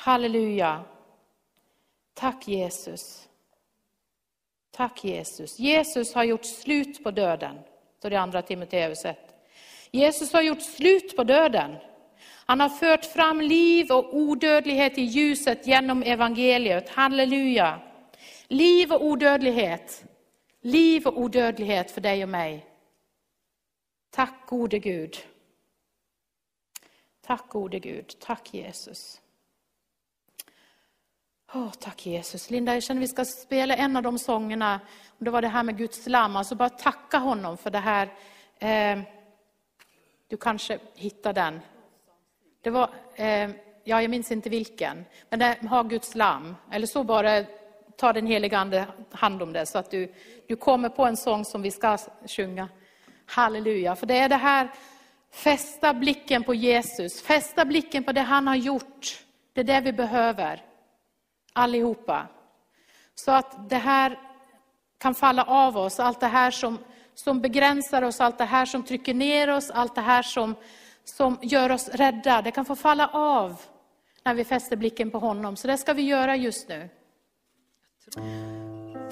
[0.00, 0.84] Halleluja.
[2.14, 3.28] Tack Jesus.
[4.70, 5.58] Tack Jesus.
[5.58, 7.58] Jesus har gjort slut på döden,
[7.98, 9.18] står det i andra Timoteus 1.
[9.90, 11.76] Jesus har gjort slut på döden.
[12.46, 16.88] Han har fört fram liv och odödlighet i ljuset genom evangeliet.
[16.88, 17.80] Halleluja.
[18.48, 20.04] Liv och odödlighet.
[20.60, 22.66] Liv och odödlighet för dig och mig.
[24.10, 25.16] Tack gode Gud.
[27.20, 28.14] Tack gode Gud.
[28.20, 29.20] Tack Jesus.
[31.54, 32.50] Oh, tack Jesus.
[32.50, 34.80] Linda, jag känner att vi ska spela en av de sångerna.
[35.18, 36.36] Det var det här med Guds lamm.
[36.36, 38.08] Alltså bara tacka honom för det här.
[38.58, 38.98] Eh,
[40.28, 41.60] du kanske hittar den.
[42.60, 43.50] Det var, eh,
[43.84, 45.04] ja, jag minns inte vilken.
[45.28, 46.56] Men det ha Guds lamm.
[46.70, 47.44] Eller så bara
[47.96, 49.66] ta den heliga Ande hand om det.
[49.66, 50.14] Så att du,
[50.48, 52.68] du kommer på en sång som vi ska sjunga.
[53.26, 53.96] Halleluja.
[53.96, 54.68] För det är det här,
[55.30, 57.22] fästa blicken på Jesus.
[57.22, 59.24] Fästa blicken på det han har gjort.
[59.52, 60.69] Det är det vi behöver
[61.60, 62.26] allihopa.
[63.14, 64.18] Så att det här
[64.98, 66.78] kan falla av oss, allt det här som,
[67.14, 70.54] som begränsar oss, allt det här som trycker ner oss, allt det här som,
[71.04, 72.42] som gör oss rädda.
[72.42, 73.60] Det kan få falla av
[74.24, 75.56] när vi fäster blicken på honom.
[75.56, 76.88] Så det ska vi göra just nu.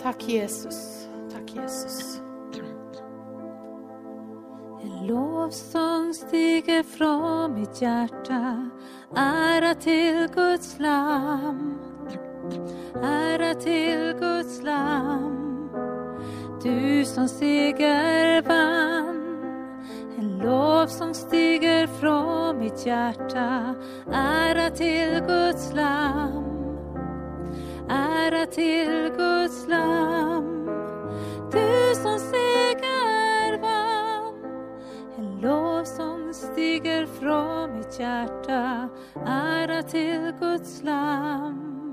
[0.02, 1.08] Tack Jesus.
[1.32, 2.20] Tack Jesus.
[4.82, 8.70] En lovsång stiger från mitt hjärta
[9.16, 11.78] Ära till Guds lamm
[13.02, 15.48] Ära till Guds lam.
[16.62, 19.24] Du som seger vann
[20.18, 23.74] En som stiger från mitt hjärta.
[24.12, 26.44] Ära till Guds lam.
[27.88, 30.66] Ära till Guds lam.
[31.52, 34.34] Du som seger vann
[35.16, 38.88] En som stiger från mitt hjärta.
[39.26, 41.87] Ära till Guds lam.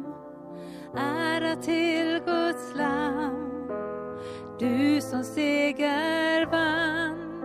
[0.98, 3.68] Ära till Guds lam.
[4.60, 7.44] Du som seger vann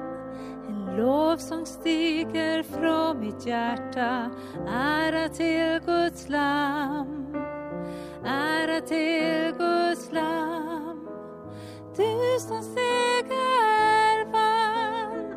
[0.68, 4.30] En lovsång stiger från mitt hjärta.
[4.68, 7.20] Ära till Guds lam
[8.24, 11.08] Ära till Guds lam.
[11.96, 15.34] Du som seger vann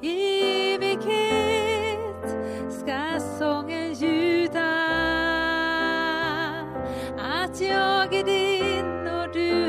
[0.00, 2.36] I evighet
[2.70, 3.85] ska sången
[7.56, 9.65] Att jag är din och du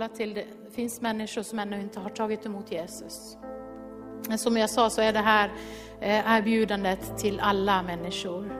[0.00, 0.44] tala till det.
[0.70, 3.36] finns människor som ännu inte har tagit emot Jesus.
[4.28, 5.50] Men som jag sa så är det här
[6.00, 8.52] eh, erbjudandet till alla människor.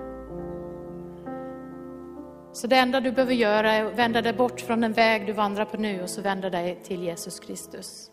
[2.52, 5.32] Så det enda du behöver göra är att vända dig bort från den väg du
[5.32, 8.10] vandrar på nu och så vända dig till Jesus Kristus.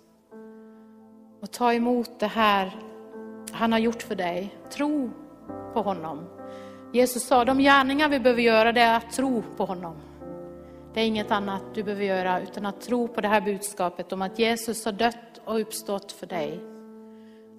[1.42, 2.76] Och ta emot det här
[3.52, 4.58] han har gjort för dig.
[4.70, 5.12] Tro
[5.74, 6.26] på honom.
[6.94, 9.96] Jesus sa, de gärningar vi behöver göra det är att tro på honom.
[10.98, 14.22] Det är inget annat du behöver göra utan att tro på det här budskapet om
[14.22, 16.60] att Jesus har dött och uppstått för dig.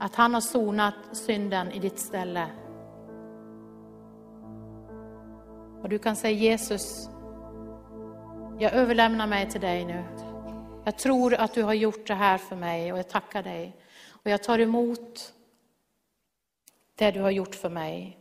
[0.00, 2.46] Att han har sonat synden i ditt ställe.
[5.82, 7.08] Och du kan säga Jesus,
[8.58, 10.04] jag överlämnar mig till dig nu.
[10.84, 13.76] Jag tror att du har gjort det här för mig och jag tackar dig.
[14.08, 15.32] Och jag tar emot
[16.94, 18.18] det du har gjort för mig.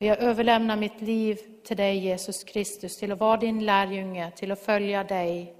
[0.00, 4.60] Jag överlämnar mitt liv till dig Jesus Kristus, till att vara din lärjunge, till att
[4.60, 5.54] följa dig.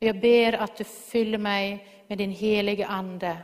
[0.00, 3.38] Och jag ber att du fyller mig med din helige Ande,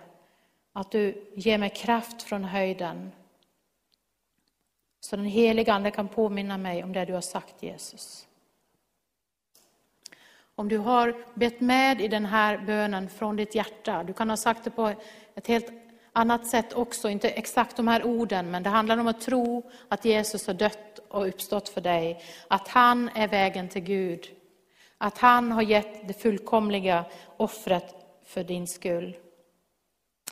[0.72, 3.12] att du ger mig kraft från höjden.
[5.00, 8.26] Så den helige Ande kan påminna mig om det du har sagt Jesus.
[10.54, 14.36] Om du har bett med i den här bönen från ditt hjärta, du kan ha
[14.36, 14.94] sagt det på
[15.34, 15.83] ett helt
[16.14, 20.04] annat sätt också, inte exakt de här orden, men det handlar om att tro att
[20.04, 22.22] Jesus har dött och uppstått för dig.
[22.48, 24.26] Att han är vägen till Gud.
[24.98, 27.04] Att han har gett det fullkomliga
[27.36, 27.94] offret
[28.24, 29.16] för din skull.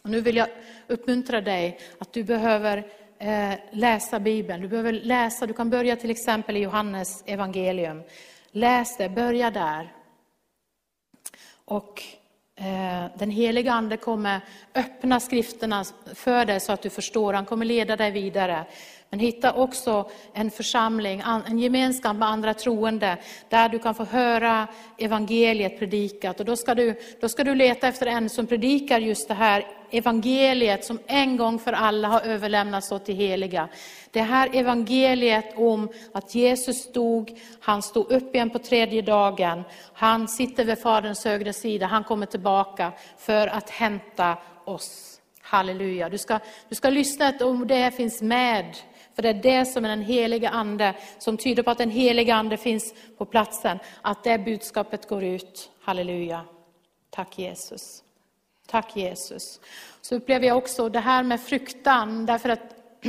[0.03, 0.49] Och nu vill jag
[0.87, 2.87] uppmuntra dig att du behöver
[3.19, 4.63] eh, läsa Bibeln.
[4.63, 8.03] Du behöver läsa, du kan börja till exempel i Johannes evangelium.
[8.51, 9.93] Läs det, börja där.
[11.65, 12.03] Och
[12.63, 14.41] Eh, den heliga Ande kommer
[14.75, 15.85] öppna skrifterna
[16.15, 17.33] för dig så att du förstår.
[17.33, 18.65] Han kommer leda dig vidare.
[19.13, 23.17] Men hitta också en församling, en gemenskap med andra troende,
[23.49, 26.41] där du kan få höra evangeliet predikat.
[26.41, 29.67] Och då ska, du, då ska du leta efter en som predikar just det här
[29.91, 33.69] evangeliet som en gång för alla har överlämnats åt de heliga.
[34.11, 40.29] Det här evangeliet om att Jesus stod, han stod upp igen på tredje dagen, han
[40.29, 45.19] sitter vid Faderns högra sida, han kommer tillbaka för att hämta oss.
[45.43, 46.09] Halleluja.
[46.09, 46.39] Du ska,
[46.69, 48.77] du ska lyssna om det finns med
[49.15, 52.35] för det är det som är den heliga ande, som tyder på att den heliga
[52.35, 53.79] ande finns på platsen.
[54.03, 55.71] Att det budskapet går ut.
[55.81, 56.45] Halleluja.
[57.11, 58.03] Tack Jesus.
[58.67, 59.61] Tack Jesus.
[60.01, 62.75] Så upplever jag också det här med fruktan, därför att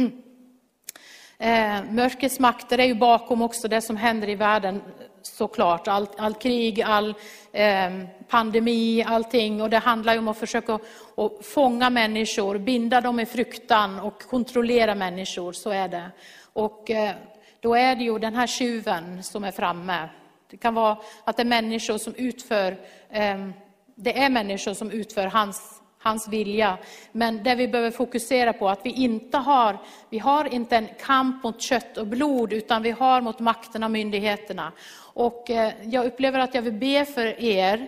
[1.37, 4.81] eh, mörkrets makter är ju bakom också det som händer i världen
[5.23, 5.87] såklart.
[5.87, 7.15] Allt, all krig, all
[7.51, 7.91] eh,
[8.27, 9.61] pandemi, allting.
[9.61, 14.21] Och det handlar ju om att försöka att fånga människor, binda dem i fruktan och
[14.21, 15.53] kontrollera människor.
[15.53, 16.11] Så är det.
[16.53, 17.15] Och eh,
[17.59, 20.09] då är det ju den här tjuven som är framme.
[20.51, 22.71] Det kan vara att det är människor som utför,
[23.09, 23.47] eh,
[23.95, 26.77] det är människor som utför hans, hans vilja.
[27.11, 29.77] Men det vi behöver fokusera på är att vi inte har,
[30.09, 33.91] vi har inte en kamp mot kött och blod, utan vi har mot makterna och
[33.91, 34.71] myndigheterna.
[35.13, 37.87] Och eh, jag upplever att jag vill be för er,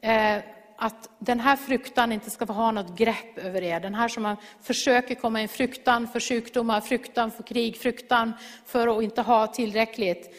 [0.00, 0.36] eh,
[0.76, 3.80] att den här fruktan inte ska få ha något grepp över er.
[3.80, 8.32] Den här som man försöker komma in, fruktan för sjukdomar, fruktan för krig, fruktan
[8.66, 10.34] för att inte ha tillräckligt.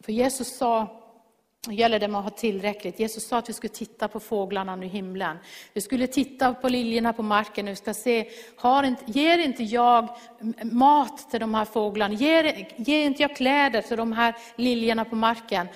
[0.00, 1.02] För Jesus sa,
[1.72, 3.00] gäller det med att ha tillräckligt.
[3.00, 5.36] Jesus sa att vi skulle titta på fåglarna i himlen.
[5.72, 9.62] Vi skulle titta på liljorna på marken och vi ska se, har inte, ger inte
[9.62, 10.08] jag
[10.62, 12.14] mat till de här fåglarna?
[12.14, 15.68] Ger, ger inte jag kläder till de här liljorna på marken?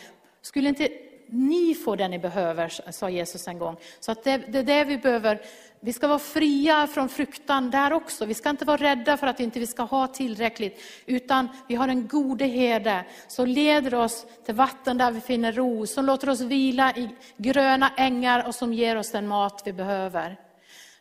[0.42, 0.88] Skulle inte
[1.26, 3.76] ni få det ni behöver, sa Jesus en gång.
[4.00, 5.40] Så att det, det är det vi behöver.
[5.82, 8.24] Vi ska vara fria från fruktan där också.
[8.24, 11.88] Vi ska inte vara rädda för att inte vi ska ha tillräckligt, utan vi har
[11.88, 16.40] en gode herde som leder oss till vatten där vi finner ro, som låter oss
[16.40, 20.36] vila i gröna ängar och som ger oss den mat vi behöver.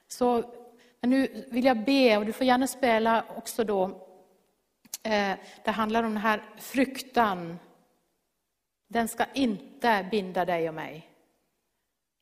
[0.08, 0.44] Så
[1.02, 3.84] nu vill jag be, och du får gärna spela också då,
[5.04, 7.60] eh, det handlar om den här fruktan
[8.90, 11.09] den ska inte binda dig och mig.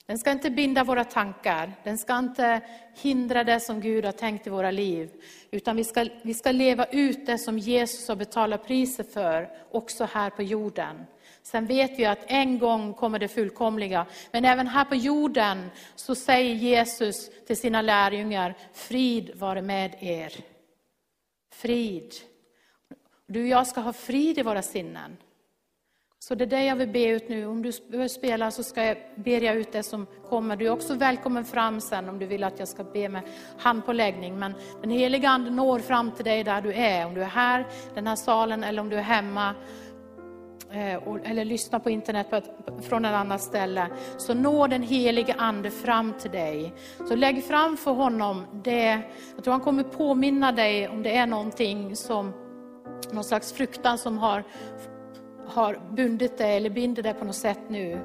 [0.07, 2.61] Den ska inte binda våra tankar, den ska inte
[3.01, 5.11] hindra det som Gud har tänkt i våra liv.
[5.51, 10.05] Utan vi ska, vi ska leva ut det som Jesus har betalat priset för, också
[10.05, 11.05] här på jorden.
[11.43, 14.05] Sen vet vi att en gång kommer det fullkomliga.
[14.31, 20.33] Men även här på jorden så säger Jesus till sina lärjungar, frid vare med er.
[21.53, 22.13] Frid.
[23.27, 25.17] Du och jag ska ha frid i våra sinnen.
[26.27, 27.45] Så det är det jag vill be ut nu.
[27.45, 30.55] Om du behöver spela så ska jag, ber jag ut det som kommer.
[30.55, 33.21] Du är också välkommen fram sen om du vill att jag ska be med
[33.57, 34.39] handpåläggning.
[34.39, 37.05] Men den heliga Ande når fram till dig där du är.
[37.05, 39.55] Om du är här, den här salen eller om du är hemma.
[40.71, 42.27] Eh, eller lyssnar på internet
[42.81, 43.87] från ett annat ställe.
[44.17, 46.73] Så når den helige Ande fram till dig.
[47.07, 49.01] Så lägg fram för honom det.
[49.35, 52.33] Jag tror han kommer påminna dig om det är någonting som
[53.11, 54.43] någon slags fruktan som har
[55.47, 57.99] har bundit dig eller binder dig på något sätt nu.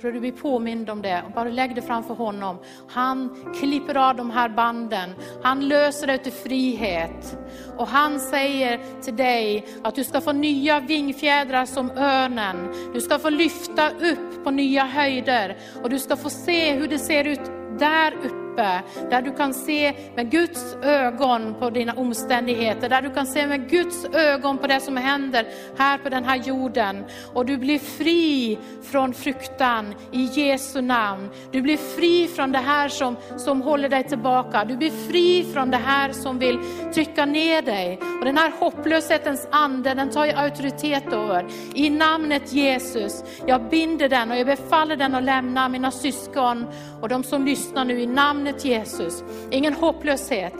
[0.00, 1.22] Tror du blir påmind om det.
[1.34, 2.58] Bara lägg det framför honom.
[2.88, 5.10] Han klipper av de här banden.
[5.42, 7.38] Han löser dig till frihet.
[7.76, 12.56] Och han säger till dig att du ska få nya vingfjädrar som örnen.
[12.94, 15.56] Du ska få lyfta upp på nya höjder.
[15.82, 17.40] Och du ska få se hur det ser ut
[17.78, 23.10] där uppe uppe, där du kan se med Guds ögon på dina omständigheter, där du
[23.10, 25.46] kan se med Guds ögon på det som händer
[25.78, 27.04] här på den här jorden.
[27.32, 31.30] Och du blir fri från fruktan i Jesu namn.
[31.52, 34.64] Du blir fri från det här som, som håller dig tillbaka.
[34.64, 36.58] Du blir fri från det här som vill
[36.94, 37.98] trycka ner dig.
[38.18, 41.46] Och den här hopplöshetens ande, den tar jag auktoritet över.
[41.74, 46.66] I namnet Jesus, jag binder den och jag befaller den att lämna mina syskon
[47.00, 48.06] och de som lyssnar nu i
[48.44, 49.24] namnet Jesus.
[49.50, 50.54] Ingen hopplöshet.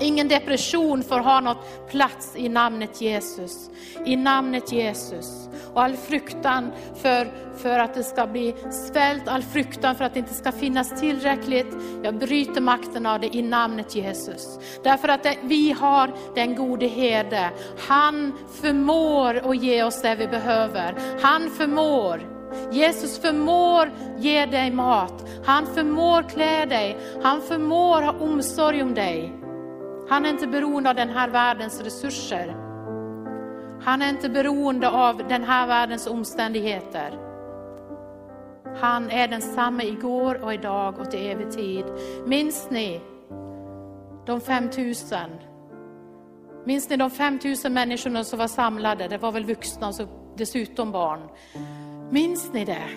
[0.00, 3.70] Ingen depression får ha något plats i namnet Jesus.
[4.04, 5.48] I namnet Jesus.
[5.74, 6.72] Och all fruktan
[7.02, 11.00] för, för att det ska bli svält, all fruktan för att det inte ska finnas
[11.00, 11.74] tillräckligt.
[12.02, 14.58] Jag bryter makten av det i namnet Jesus.
[14.84, 17.50] Därför att det, vi har den gode herde.
[17.88, 20.94] Han förmår att ge oss det vi behöver.
[21.22, 22.41] Han förmår.
[22.70, 25.24] Jesus förmår ge dig mat.
[25.44, 26.96] Han förmår klä dig.
[27.22, 29.32] Han förmår ha omsorg om dig.
[30.08, 32.56] Han är inte beroende av den här världens resurser.
[33.84, 37.18] Han är inte beroende av den här världens omständigheter.
[38.80, 41.84] Han är densamme igår och idag och till evig tid.
[42.26, 43.00] Minns ni
[44.26, 45.18] de 5000?
[46.64, 49.08] Minns ni de 5000 människorna som var samlade?
[49.08, 49.94] Det var väl vuxna och
[50.36, 51.20] dessutom barn.
[52.12, 52.88] Minns ni det?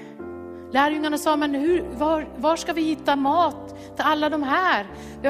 [0.71, 4.87] Lärjungarna sa, men hur, var, var ska vi hitta mat till alla de här?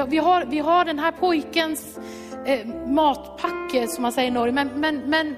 [0.08, 1.98] Vi har, vi har den här pojkens
[2.44, 5.36] eh, matpacke, som man säger i Norge, men, men, men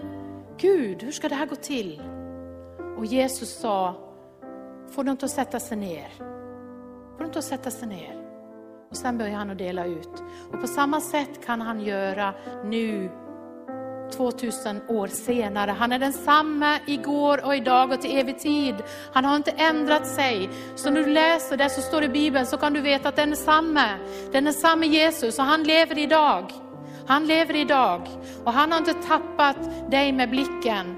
[0.57, 2.03] Gud, hur ska det här gå till?
[2.99, 3.95] Och Jesus sa,
[4.91, 6.09] får de inte att sätta sig ner?
[7.13, 8.25] Får de inte att sätta sig ner?
[8.91, 10.23] Och sen börjar han att dela ut.
[10.53, 12.35] Och på samma sätt kan han göra
[12.65, 13.11] nu
[14.13, 15.71] 2000 år senare.
[15.71, 18.75] Han är densamme igår och idag och till evig tid.
[19.13, 20.51] Han har inte ändrat sig.
[20.77, 23.33] Så när du läser det som står i Bibeln så kan du veta att den
[23.33, 23.99] är samme.
[24.33, 26.53] Den är samme Jesus och han lever idag.
[27.07, 28.09] Han lever idag
[28.45, 30.97] och han har inte tappat dig med blicken.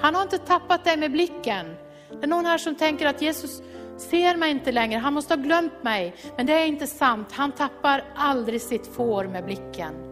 [0.00, 1.66] Han har inte tappat dig med blicken.
[2.10, 3.62] Det är någon här som tänker att Jesus
[3.98, 6.14] ser mig inte längre, han måste ha glömt mig.
[6.36, 10.11] Men det är inte sant, han tappar aldrig sitt får med blicken.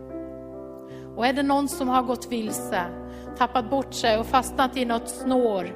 [1.21, 2.85] Och är det någon som har gått vilse,
[3.37, 5.67] tappat bort sig och fastnat i något snår,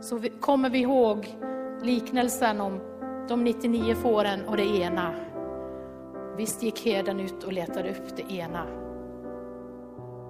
[0.00, 1.36] så kommer vi ihåg
[1.82, 2.80] liknelsen om
[3.28, 5.14] de 99 fåren och det ena.
[6.36, 8.66] Visst gick herden ut och letade upp det ena.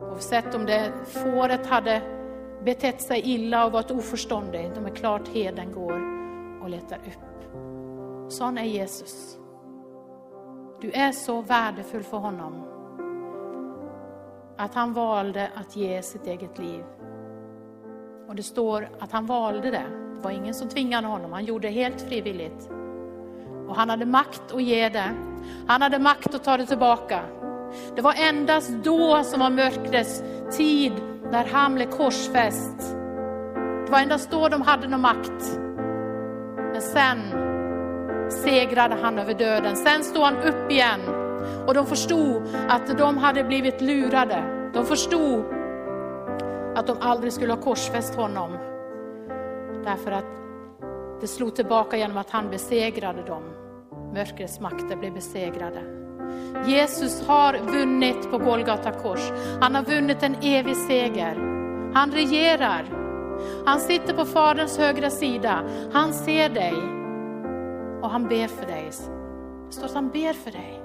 [0.01, 2.03] Oavsett om det fåret hade
[2.65, 6.03] betett sig illa och varit oförståndig, de är klart herden går
[6.63, 7.53] och letar upp.
[8.33, 9.39] Sån är Jesus.
[10.81, 12.72] Du är så värdefull för honom
[14.63, 16.85] att han valde att ge sitt eget liv.
[18.29, 19.85] Och det står att han valde det.
[20.17, 22.71] Det var ingen som tvingade honom, han gjorde det helt frivilligt.
[23.69, 25.11] Och han hade makt att ge det.
[25.67, 27.23] Han hade makt att ta det tillbaka.
[27.97, 30.23] Det var endast då som var mörkrets
[30.57, 30.93] tid,
[31.31, 32.97] när han blev korsfäst.
[33.87, 35.59] Det var endast då de hade någon makt.
[36.73, 37.19] Men sen
[38.31, 39.77] segrade han över döden.
[39.77, 41.22] Sen stod han upp igen
[41.67, 44.71] och de förstod att de hade blivit lurade.
[44.75, 45.45] De förstod
[46.75, 48.53] att de aldrig skulle ha korsfäst honom.
[49.85, 50.25] Därför att
[51.21, 53.43] det slog tillbaka genom att han besegrade dem.
[54.15, 55.83] Mörkrets makter blev besegrade.
[56.67, 59.33] Jesus har vunnit på Golgata kors.
[59.61, 61.35] Han har vunnit en evig seger.
[61.95, 62.85] Han regerar.
[63.67, 65.65] Han sitter på Faderns högra sida.
[65.93, 66.75] Han ser dig
[68.03, 68.91] och han ber för dig.
[69.67, 70.82] Det står att han ber för dig.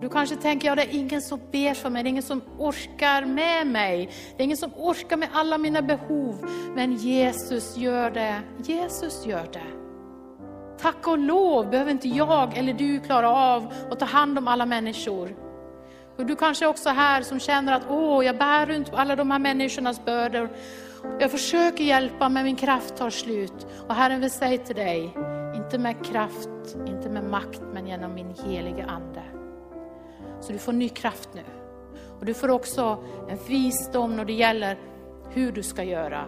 [0.00, 2.42] Du kanske tänker, ja det är ingen som ber för mig, det är ingen som
[2.58, 4.10] orkar med mig.
[4.36, 6.50] Det är ingen som orkar med alla mina behov.
[6.74, 8.40] Men Jesus gör det.
[8.64, 9.78] Jesus gör det.
[10.80, 14.66] Tack och lov behöver inte jag eller du klara av att ta hand om alla
[14.66, 15.36] människor.
[16.16, 19.30] Och du kanske också är här som känner att åh, jag bär runt alla de
[19.30, 20.48] här människornas bördor.
[21.20, 23.66] Jag försöker hjälpa men min kraft tar slut.
[23.88, 25.14] Och Herren vill säga till dig,
[25.54, 29.37] inte med kraft, inte med makt, men genom min helige Ande.
[30.40, 31.44] Så du får ny kraft nu.
[32.18, 34.78] Och du får också en visdom när det gäller
[35.30, 36.24] hur du ska göra.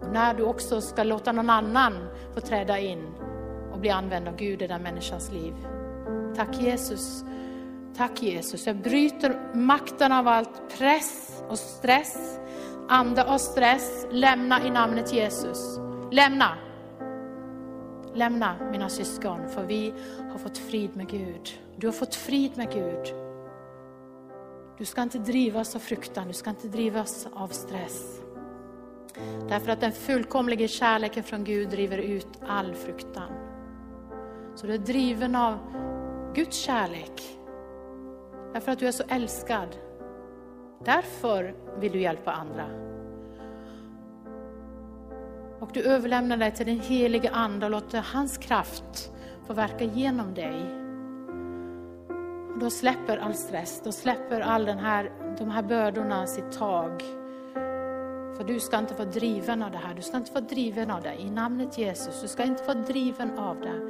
[0.00, 3.06] Och när du också ska låta någon annan få träda in
[3.72, 5.54] och bli använd av Gud i den människans liv.
[6.36, 7.24] Tack Jesus.
[7.96, 8.66] Tack Jesus.
[8.66, 12.38] Jag bryter makten av allt press och stress,
[12.88, 14.06] ande av stress.
[14.10, 15.78] Lämna i namnet Jesus.
[16.10, 16.48] Lämna.
[18.14, 19.94] Lämna mina syskon, för vi
[20.32, 21.50] har fått frid med Gud.
[21.76, 23.21] Du har fått frid med Gud.
[24.82, 28.20] Du ska inte drivas av fruktan, du ska inte drivas av stress.
[29.48, 33.32] Därför att den fullkomliga kärleken från Gud driver ut all fruktan.
[34.54, 35.58] Så du är driven av
[36.34, 37.22] Guds kärlek.
[38.52, 39.68] Därför att du är så älskad.
[40.84, 42.66] Därför vill du hjälpa andra.
[45.60, 49.10] Och du överlämnar dig till den helige Ande och låter hans kraft
[49.46, 50.81] få verka genom dig.
[52.52, 57.02] Och då släpper all stress, då släpper all den här, de här bördorna sitt tag.
[58.36, 61.02] För du ska inte vara driven av det här, du ska inte vara driven av
[61.02, 61.14] det.
[61.20, 63.80] I namnet Jesus, du ska inte vara driven av det.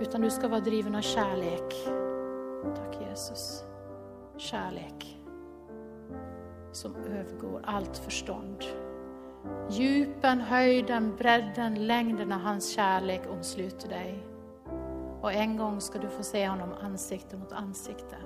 [0.00, 1.74] Utan du ska vara driven av kärlek.
[2.74, 3.64] Tack Jesus.
[4.36, 5.18] Kärlek
[6.72, 8.64] som övergår allt förstånd.
[9.70, 14.33] Djupen, höjden, bredden, längden av hans kärlek omsluter dig.
[15.24, 18.16] Och en gång ska du få se honom ansikte mot ansikte.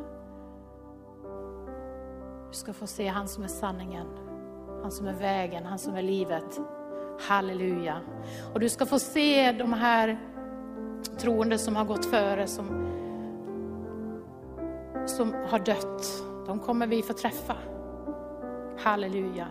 [2.49, 4.07] Du ska få se han som är sanningen,
[4.83, 6.61] han som är vägen, han som är livet.
[7.21, 8.01] Halleluja.
[8.55, 10.19] Och du ska få se de här
[11.19, 12.67] troende som har gått före, som,
[15.07, 16.23] som har dött.
[16.47, 17.57] De kommer vi få träffa.
[18.79, 19.47] Halleluja.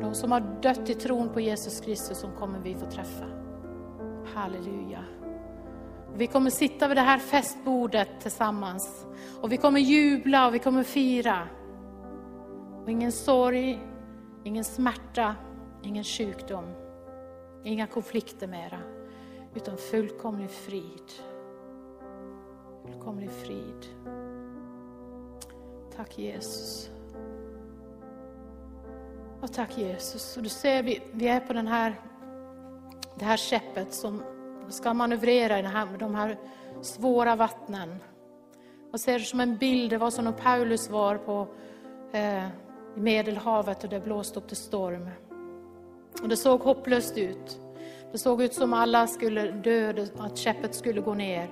[0.00, 3.24] De som har dött i tron på Jesus Kristus, som kommer vi få träffa.
[4.34, 5.04] Halleluja.
[6.16, 9.06] Vi kommer sitta vid det här festbordet tillsammans.
[9.40, 11.48] Och vi kommer jubla och vi kommer fira.
[12.82, 13.80] Och ingen sorg,
[14.44, 15.36] ingen smärta,
[15.82, 16.64] ingen sjukdom,
[17.64, 18.78] inga konflikter mera.
[19.54, 21.12] Utan fullkomlig frid.
[22.84, 23.86] Fullkomlig frid.
[25.96, 26.90] Tack Jesus.
[29.40, 30.36] Och tack Jesus.
[30.36, 32.00] Och du ser, vi, vi är på den här,
[33.18, 34.22] det här skeppet som
[34.68, 36.38] ska manövrera i här, de här
[36.82, 37.98] svåra vattnen.
[38.92, 41.46] Och ser det som en bild, det var som när Paulus var på
[42.12, 42.46] eh,
[42.96, 45.08] i Medelhavet och det blåste upp till storm.
[46.22, 47.60] Och det såg hopplöst ut.
[48.12, 51.48] Det såg ut som alla skulle dö, att käppet skulle gå ner.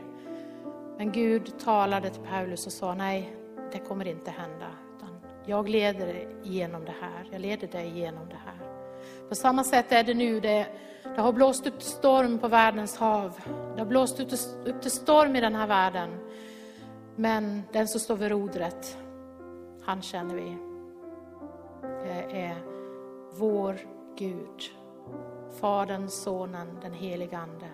[0.99, 3.37] Men Gud talade till Paulus och sa, nej,
[3.73, 4.67] det kommer inte hända.
[4.97, 7.29] Utan jag leder dig genom det här.
[7.33, 8.62] Jag leder dig genom det här.
[9.29, 10.41] På samma sätt är det nu.
[10.41, 10.67] Det,
[11.17, 13.33] det har blåst upp till storm på världens hav.
[13.75, 14.21] Det har blåst
[14.65, 16.11] upp till storm i den här världen.
[17.17, 18.99] Men den som står vid rodret,
[19.83, 20.57] han känner vi.
[21.83, 22.57] Det är
[23.39, 23.79] vår
[24.17, 24.73] Gud.
[25.61, 27.69] Fadern, Sonen, den helige Ande.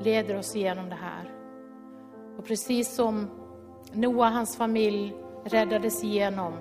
[0.00, 1.34] Leder oss igenom det här.
[2.38, 3.30] Och precis som
[3.92, 6.52] Noa och hans familj räddades igenom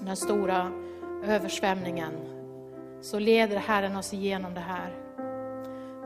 [0.00, 0.72] den stora
[1.24, 2.33] översvämningen
[3.04, 4.92] så leder Herren oss igenom det här.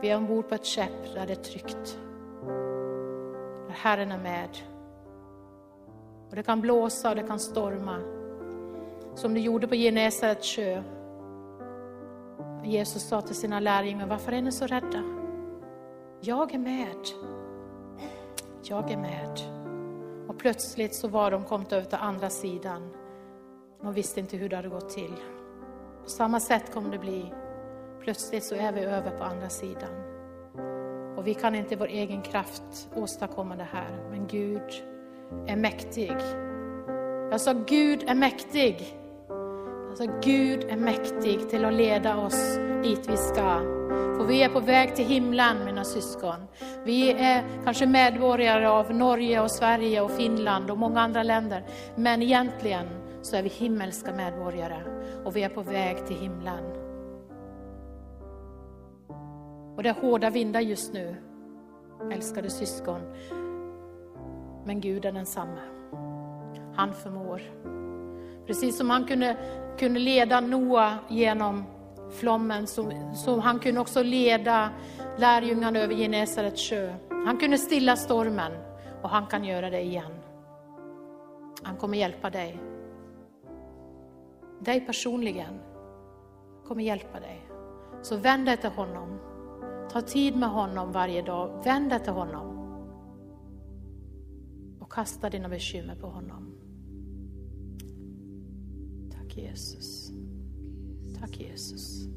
[0.01, 1.99] Vi är ombord på ett skepp där det är tryggt.
[3.67, 4.49] Där Herren är med.
[6.29, 7.95] Och det kan blåsa och det kan storma.
[9.15, 10.83] Som det gjorde på Genesarets sjö.
[12.63, 15.03] Jesus sa till sina lärjungar, varför är ni så rädda?
[16.21, 17.05] Jag är med.
[18.63, 19.39] Jag är med.
[20.27, 22.89] Och plötsligt så var de kommit över till andra sidan.
[23.81, 25.13] De visste inte hur det hade gått till.
[26.03, 27.33] På samma sätt kommer det bli.
[28.01, 30.09] Plötsligt så är vi över på andra sidan.
[31.17, 34.09] Och vi kan inte i vår egen kraft åstadkomma det här.
[34.09, 34.83] Men Gud
[35.47, 36.15] är mäktig.
[37.31, 38.97] Jag sa Gud är mäktig.
[39.89, 43.59] Jag sa Gud är mäktig till att leda oss dit vi ska.
[44.17, 46.45] För vi är på väg till himlen mina syskon.
[46.83, 51.63] Vi är kanske medborgare av Norge och Sverige och Finland och många andra länder.
[51.95, 52.87] Men egentligen
[53.21, 54.83] så är vi himmelska medborgare
[55.25, 56.63] och vi är på väg till himlen.
[59.75, 61.15] Och det är hårda vindar just nu,
[62.11, 63.01] älskade syskon.
[64.65, 65.61] Men Gud är densamme.
[66.75, 67.41] Han förmår.
[68.47, 69.37] Precis som han kunde,
[69.77, 71.63] kunde leda Noa genom
[72.11, 74.69] flommen, så, så han kunde också leda
[75.17, 76.93] lärjungarna över Genesarets sjö.
[77.09, 78.51] Han kunde stilla stormen
[79.01, 80.11] och han kan göra det igen.
[81.63, 82.68] Han kommer hjälpa dig.
[84.59, 85.59] Dig personligen.
[86.67, 87.49] kommer hjälpa dig.
[88.01, 89.19] Så vänd dig till honom.
[89.91, 91.63] Ta tid med honom varje dag.
[91.63, 92.59] Vänd dig till honom.
[94.79, 96.55] Och kasta dina bekymmer på honom.
[99.11, 100.11] Tack Jesus.
[101.19, 102.07] Tack Jesus.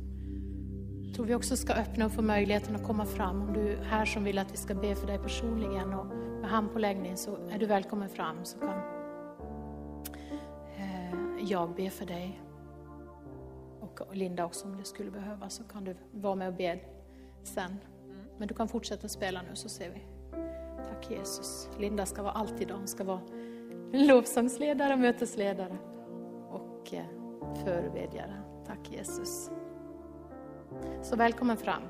[1.02, 3.42] Jag tror vi också ska öppna upp för möjligheten att komma fram.
[3.42, 6.06] Om du är här som vill att vi ska be för dig personligen och
[6.40, 9.01] med handpåläggning så är du välkommen fram så kan
[11.42, 12.42] jag ber för dig.
[13.80, 16.78] Och Linda också om det skulle behövas så kan du vara med och be
[17.42, 17.78] sen.
[18.38, 20.02] Men du kan fortsätta spela nu så ser vi.
[20.88, 21.70] Tack Jesus.
[21.78, 23.20] Linda ska vara alltid hon ska vara
[23.92, 25.78] lovsångsledare, mötesledare
[26.50, 27.06] och eh,
[27.64, 28.42] förebedjare.
[28.66, 29.50] Tack Jesus.
[31.02, 31.82] Så välkommen fram.